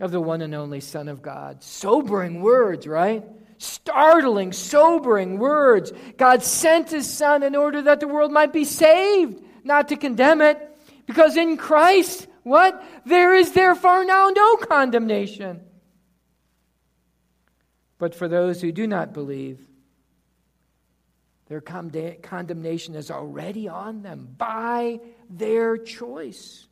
of 0.00 0.10
the 0.10 0.20
one 0.20 0.42
and 0.42 0.54
only 0.54 0.80
Son 0.80 1.08
of 1.08 1.22
God. 1.22 1.62
Sobering 1.62 2.42
words, 2.42 2.86
right? 2.86 3.24
Startling, 3.58 4.52
sobering 4.52 5.38
words. 5.38 5.92
God 6.16 6.42
sent 6.42 6.90
his 6.90 7.10
Son 7.10 7.42
in 7.42 7.56
order 7.56 7.82
that 7.82 8.00
the 8.00 8.08
world 8.08 8.32
might 8.32 8.52
be 8.52 8.64
saved, 8.64 9.42
not 9.62 9.88
to 9.88 9.96
condemn 9.96 10.40
it. 10.40 10.58
Because 11.06 11.36
in 11.36 11.56
Christ, 11.56 12.26
what? 12.42 12.82
There 13.06 13.34
is 13.34 13.52
therefore 13.52 14.04
now 14.04 14.30
no 14.34 14.56
condemnation. 14.56 15.60
But 18.04 18.14
for 18.14 18.28
those 18.28 18.60
who 18.60 18.70
do 18.70 18.86
not 18.86 19.14
believe, 19.14 19.66
their 21.46 21.62
condemnation 21.62 22.94
is 22.94 23.10
already 23.10 23.66
on 23.66 24.02
them 24.02 24.28
by 24.36 25.00
their 25.30 25.78
choice. 25.78 26.66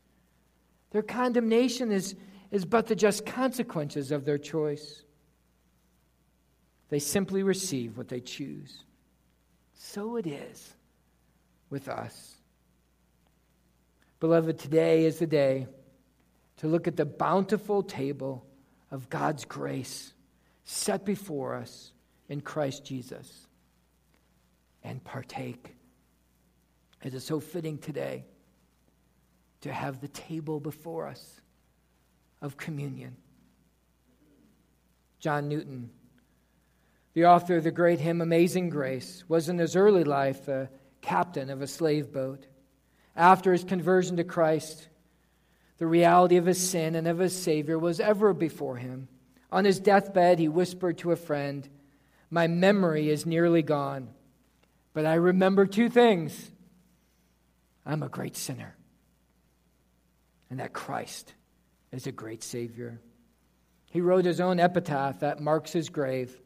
Their 0.90 1.00
condemnation 1.00 1.90
is, 1.90 2.14
is 2.50 2.66
but 2.66 2.86
the 2.86 2.94
just 2.94 3.24
consequences 3.24 4.12
of 4.12 4.26
their 4.26 4.36
choice. 4.36 5.04
they 6.90 6.98
simply 6.98 7.42
receive 7.42 7.96
what 7.96 8.08
they 8.08 8.20
choose. 8.20 8.84
So 9.72 10.16
it 10.16 10.26
is 10.26 10.74
with 11.70 11.88
us. 11.88 12.36
Beloved, 14.20 14.58
today 14.58 15.06
is 15.06 15.18
the 15.18 15.26
day 15.26 15.66
to 16.58 16.68
look 16.68 16.86
at 16.86 16.96
the 16.98 17.06
bountiful 17.06 17.82
table 17.82 18.44
of 18.90 19.08
God's 19.08 19.46
grace 19.46 20.12
set 20.64 21.04
before 21.04 21.54
us 21.54 21.92
in 22.28 22.40
Christ 22.40 22.84
Jesus 22.84 23.46
and 24.82 25.02
partake. 25.02 25.74
It 27.02 27.14
is 27.14 27.24
so 27.24 27.40
fitting 27.40 27.78
today 27.78 28.24
to 29.62 29.72
have 29.72 30.00
the 30.00 30.08
table 30.08 30.60
before 30.60 31.06
us 31.06 31.40
of 32.40 32.56
communion. 32.56 33.16
John 35.18 35.48
Newton, 35.48 35.90
the 37.14 37.26
author 37.26 37.56
of 37.56 37.64
the 37.64 37.70
great 37.70 38.00
hymn 38.00 38.20
Amazing 38.20 38.70
Grace, 38.70 39.24
was 39.28 39.48
in 39.48 39.58
his 39.58 39.76
early 39.76 40.04
life 40.04 40.48
a 40.48 40.68
captain 41.00 41.50
of 41.50 41.62
a 41.62 41.66
slave 41.66 42.12
boat. 42.12 42.46
After 43.14 43.52
his 43.52 43.62
conversion 43.62 44.16
to 44.16 44.24
Christ, 44.24 44.88
the 45.78 45.86
reality 45.86 46.36
of 46.36 46.46
his 46.46 46.58
sin 46.58 46.94
and 46.94 47.06
of 47.06 47.18
his 47.18 47.40
Savior 47.40 47.78
was 47.78 48.00
ever 48.00 48.32
before 48.32 48.76
him. 48.76 49.08
On 49.52 49.66
his 49.66 49.78
deathbed, 49.78 50.38
he 50.38 50.48
whispered 50.48 50.98
to 50.98 51.12
a 51.12 51.16
friend, 51.16 51.68
My 52.30 52.46
memory 52.46 53.10
is 53.10 53.26
nearly 53.26 53.62
gone, 53.62 54.08
but 54.94 55.04
I 55.04 55.14
remember 55.14 55.66
two 55.66 55.90
things 55.90 56.50
I'm 57.84 58.02
a 58.02 58.08
great 58.08 58.36
sinner, 58.36 58.74
and 60.48 60.58
that 60.58 60.72
Christ 60.72 61.34
is 61.92 62.06
a 62.06 62.12
great 62.12 62.42
Savior. 62.42 63.00
He 63.90 64.00
wrote 64.00 64.24
his 64.24 64.40
own 64.40 64.58
epitaph 64.58 65.20
that 65.20 65.40
marks 65.40 65.72
his 65.72 65.90
grave. 65.90 66.40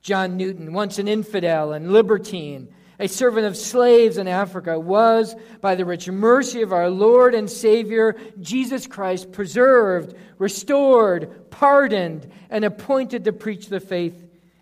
John 0.00 0.36
Newton, 0.36 0.72
once 0.72 0.98
an 1.00 1.08
infidel 1.08 1.72
and 1.72 1.92
libertine, 1.92 2.68
a 2.98 3.08
servant 3.08 3.46
of 3.46 3.56
slaves 3.56 4.18
in 4.18 4.28
Africa, 4.28 4.78
was, 4.78 5.34
by 5.60 5.74
the 5.74 5.84
rich 5.84 6.08
mercy 6.08 6.62
of 6.62 6.72
our 6.72 6.90
Lord 6.90 7.34
and 7.34 7.50
Savior, 7.50 8.16
Jesus 8.40 8.86
Christ, 8.86 9.32
preserved, 9.32 10.14
restored, 10.38 11.50
pardoned, 11.50 12.30
and 12.50 12.64
appointed 12.64 13.24
to 13.24 13.32
preach 13.32 13.66
the 13.66 13.80
faith 13.80 14.14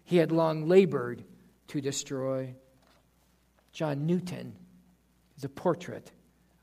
he 0.05 0.17
had 0.17 0.33
long 0.33 0.69
labored 0.69 1.25
to 1.69 1.81
destroy. 1.81 2.55
John 3.73 4.07
Newton 4.07 4.55
is 5.37 5.45
a 5.45 5.49
portrait 5.49 6.11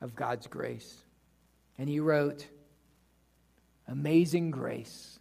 of 0.00 0.14
God's 0.14 0.46
grace. 0.46 0.96
And 1.78 1.88
he 1.88 2.00
wrote, 2.00 2.46
Amazing 3.88 4.52
grace, 4.52 5.18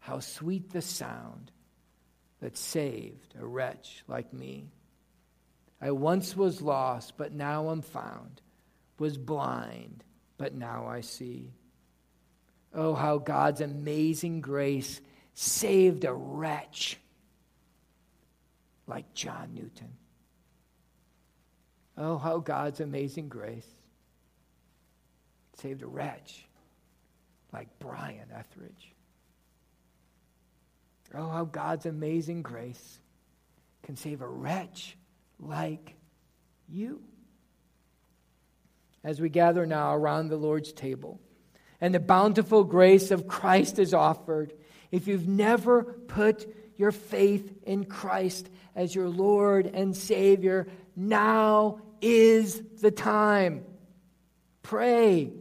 how 0.00 0.18
sweet 0.18 0.70
the 0.72 0.82
sound 0.82 1.52
that 2.40 2.56
saved 2.56 3.34
a 3.40 3.46
wretch 3.46 4.02
like 4.08 4.32
me. 4.32 4.72
I 5.84 5.90
once 5.90 6.34
was 6.34 6.62
lost, 6.62 7.18
but 7.18 7.34
now 7.34 7.68
I'm 7.68 7.82
found, 7.82 8.40
was 8.98 9.18
blind, 9.18 10.02
but 10.38 10.54
now 10.54 10.86
I 10.86 11.02
see. 11.02 11.52
Oh, 12.72 12.94
how 12.94 13.18
God's 13.18 13.60
amazing 13.60 14.40
grace 14.40 15.02
saved 15.34 16.06
a 16.06 16.14
wretch 16.14 16.98
like 18.86 19.12
John 19.12 19.50
Newton. 19.52 19.92
Oh, 21.98 22.16
how 22.16 22.38
God's 22.38 22.80
amazing 22.80 23.28
grace 23.28 23.68
saved 25.58 25.82
a 25.82 25.86
wretch 25.86 26.46
like 27.52 27.68
Brian 27.78 28.30
Etheridge. 28.34 28.94
Oh, 31.14 31.28
how 31.28 31.44
God's 31.44 31.84
amazing 31.84 32.40
grace 32.40 33.00
can 33.82 33.96
save 33.96 34.22
a 34.22 34.26
wretch 34.26 34.96
like 35.38 35.94
you. 36.68 37.02
As 39.02 39.20
we 39.20 39.28
gather 39.28 39.66
now 39.66 39.94
around 39.94 40.28
the 40.28 40.36
Lord's 40.36 40.72
table 40.72 41.20
and 41.80 41.94
the 41.94 42.00
bountiful 42.00 42.64
grace 42.64 43.10
of 43.10 43.28
Christ 43.28 43.78
is 43.78 43.92
offered, 43.92 44.54
if 44.90 45.06
you've 45.06 45.28
never 45.28 45.82
put 45.82 46.46
your 46.76 46.92
faith 46.92 47.52
in 47.64 47.84
Christ 47.84 48.48
as 48.74 48.94
your 48.94 49.08
Lord 49.08 49.66
and 49.66 49.96
Savior, 49.96 50.66
now 50.96 51.80
is 52.00 52.62
the 52.80 52.90
time. 52.90 53.64
Pray. 54.62 55.32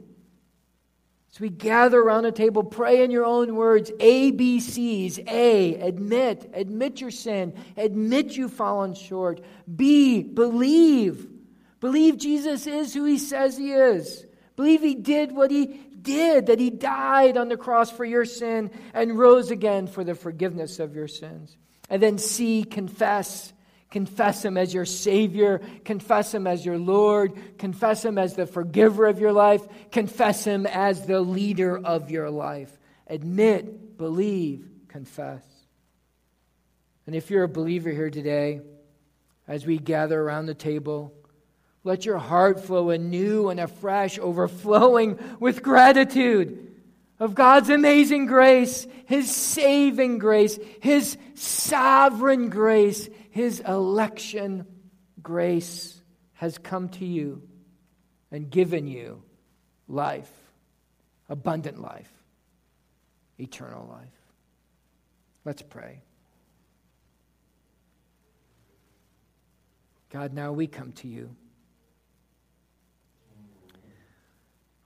As 1.34 1.40
we 1.40 1.50
gather 1.50 2.00
around 2.00 2.26
a 2.26 2.32
table, 2.32 2.64
pray 2.64 3.04
in 3.04 3.10
your 3.10 3.26
own 3.26 3.56
words. 3.56 3.92
A, 4.00 4.30
B, 4.30 4.60
C's. 4.60 5.20
A, 5.28 5.76
admit. 5.76 6.52
Admit 6.54 7.02
your 7.02 7.10
sin. 7.10 7.56
Admit 7.76 8.38
you've 8.38 8.54
fallen 8.54 8.94
short. 8.94 9.42
B, 9.76 10.22
believe. 10.22 11.28
Believe 11.80 12.18
Jesus 12.18 12.68
is 12.68 12.94
who 12.94 13.06
he 13.06 13.18
says 13.18 13.58
he 13.58 13.72
is. 13.72 14.26
Believe 14.56 14.82
he 14.82 14.94
did 14.94 15.32
what 15.32 15.50
he 15.50 15.66
did, 16.04 16.48
that 16.48 16.60
he 16.60 16.70
died 16.70 17.36
on 17.36 17.50
the 17.50 17.58
cross 17.58 17.90
for 17.90 18.06
your 18.06 18.26
sin 18.26 18.70
and 18.94 19.18
rose 19.18 19.50
again 19.50 19.88
for 19.88 20.04
the 20.04 20.14
forgiveness 20.14 20.78
of 20.78 20.96
your 20.96 21.08
sins. 21.08 21.58
And 21.90 22.02
then 22.02 22.20
C, 22.20 22.64
confess. 22.64 23.53
Confess 23.94 24.44
Him 24.44 24.58
as 24.58 24.74
your 24.74 24.86
Savior. 24.86 25.62
Confess 25.86 26.34
Him 26.34 26.48
as 26.48 26.66
your 26.66 26.80
Lord. 26.80 27.60
Confess 27.60 28.04
Him 28.04 28.18
as 28.18 28.34
the 28.36 28.48
forgiver 28.48 29.06
of 29.06 29.20
your 29.20 29.32
life. 29.32 29.62
Confess 29.92 30.46
Him 30.46 30.66
as 30.66 31.06
the 31.06 31.22
leader 31.22 31.78
of 31.78 32.10
your 32.10 32.32
life. 32.32 32.76
Admit, 33.06 33.96
believe, 33.96 34.68
confess. 34.88 35.44
And 37.06 37.16
if 37.16 37.30
you're 37.30 37.44
a 37.44 37.48
believer 37.48 37.92
here 37.92 38.10
today, 38.10 38.62
as 39.48 39.64
we 39.64 39.78
gather 39.78 40.20
around 40.20 40.48
the 40.48 40.56
table, 40.56 41.14
let 41.84 42.04
your 42.04 42.18
heart 42.18 42.62
flow 42.62 42.90
anew 42.90 43.50
and 43.50 43.60
afresh, 43.60 44.18
overflowing 44.18 45.20
with 45.40 45.62
gratitude 45.62 46.72
of 47.20 47.36
God's 47.36 47.70
amazing 47.70 48.26
grace, 48.26 48.88
His 49.06 49.30
saving 49.30 50.18
grace, 50.18 50.58
His 50.82 51.16
sovereign 51.36 52.50
grace, 52.50 53.08
his 53.34 53.62
election 53.62 54.64
grace 55.24 56.00
has 56.34 56.60
come 56.60 56.88
to 56.88 57.04
you 57.04 57.42
and 58.32 58.48
given 58.48 58.86
you 58.86 59.24
life, 59.88 60.30
abundant 61.28 61.82
life, 61.82 62.12
eternal 63.40 63.88
life. 63.88 64.06
Let's 65.46 65.64
pray. 65.64 66.04
God, 70.12 70.34
now 70.34 70.52
we 70.52 70.68
come 70.68 70.92
to 70.92 71.08
you. 71.08 71.36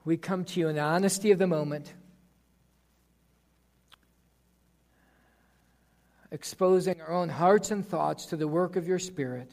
We 0.05 0.15
come 0.15 0.45
to 0.45 0.59
you 0.61 0.69
in 0.69 0.77
the 0.77 0.81
honesty 0.83 1.31
of 1.31 1.37
the 1.37 1.47
moment. 1.47 1.93
Exposing 6.31 7.01
our 7.01 7.11
own 7.11 7.29
hearts 7.29 7.71
and 7.71 7.85
thoughts 7.87 8.27
to 8.27 8.35
the 8.35 8.47
work 8.47 8.75
of 8.75 8.87
your 8.87 8.99
Spirit, 8.99 9.51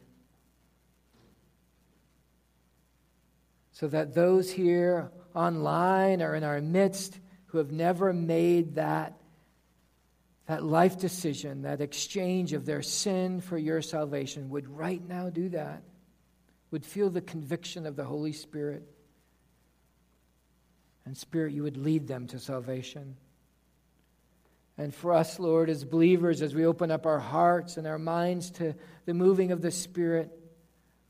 so 3.72 3.88
that 3.88 4.14
those 4.14 4.50
here 4.50 5.10
online 5.34 6.22
or 6.22 6.34
in 6.34 6.44
our 6.44 6.60
midst 6.60 7.18
who 7.46 7.58
have 7.58 7.72
never 7.72 8.12
made 8.12 8.76
that, 8.76 9.14
that 10.46 10.62
life 10.62 10.98
decision, 10.98 11.62
that 11.62 11.80
exchange 11.80 12.52
of 12.52 12.66
their 12.66 12.82
sin 12.82 13.40
for 13.40 13.58
your 13.58 13.82
salvation, 13.82 14.50
would 14.50 14.68
right 14.68 15.06
now 15.08 15.30
do 15.30 15.48
that, 15.48 15.82
would 16.70 16.84
feel 16.84 17.10
the 17.10 17.20
conviction 17.20 17.86
of 17.86 17.96
the 17.96 18.04
Holy 18.04 18.32
Spirit. 18.32 18.84
And, 21.04 21.16
Spirit, 21.16 21.52
you 21.52 21.62
would 21.62 21.76
lead 21.76 22.08
them 22.08 22.26
to 22.28 22.38
salvation. 22.38 23.16
And 24.76 24.92
for 24.94 25.12
us, 25.12 25.38
Lord, 25.38 25.70
as 25.70 25.84
believers, 25.84 26.42
as 26.42 26.54
we 26.54 26.66
open 26.66 26.90
up 26.90 27.06
our 27.06 27.20
hearts 27.20 27.76
and 27.76 27.86
our 27.86 27.98
minds 27.98 28.50
to 28.52 28.74
the 29.06 29.14
moving 29.14 29.52
of 29.52 29.62
the 29.62 29.70
Spirit, 29.70 30.30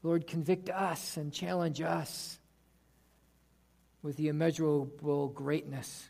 Lord, 0.02 0.26
convict 0.26 0.68
us 0.68 1.16
and 1.16 1.32
challenge 1.32 1.80
us 1.80 2.38
with 4.02 4.16
the 4.18 4.28
immeasurable 4.28 5.28
greatness 5.28 6.06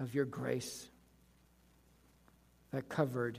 of 0.00 0.12
your 0.12 0.24
grace 0.24 0.88
that 2.72 2.88
covered 2.88 3.38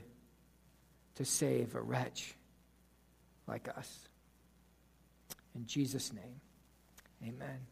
to 1.16 1.24
save 1.24 1.74
a 1.74 1.82
wretch 1.82 2.34
like 3.46 3.68
us. 3.68 4.08
In 5.54 5.66
Jesus' 5.66 6.14
name, 6.14 6.40
amen. 7.22 7.71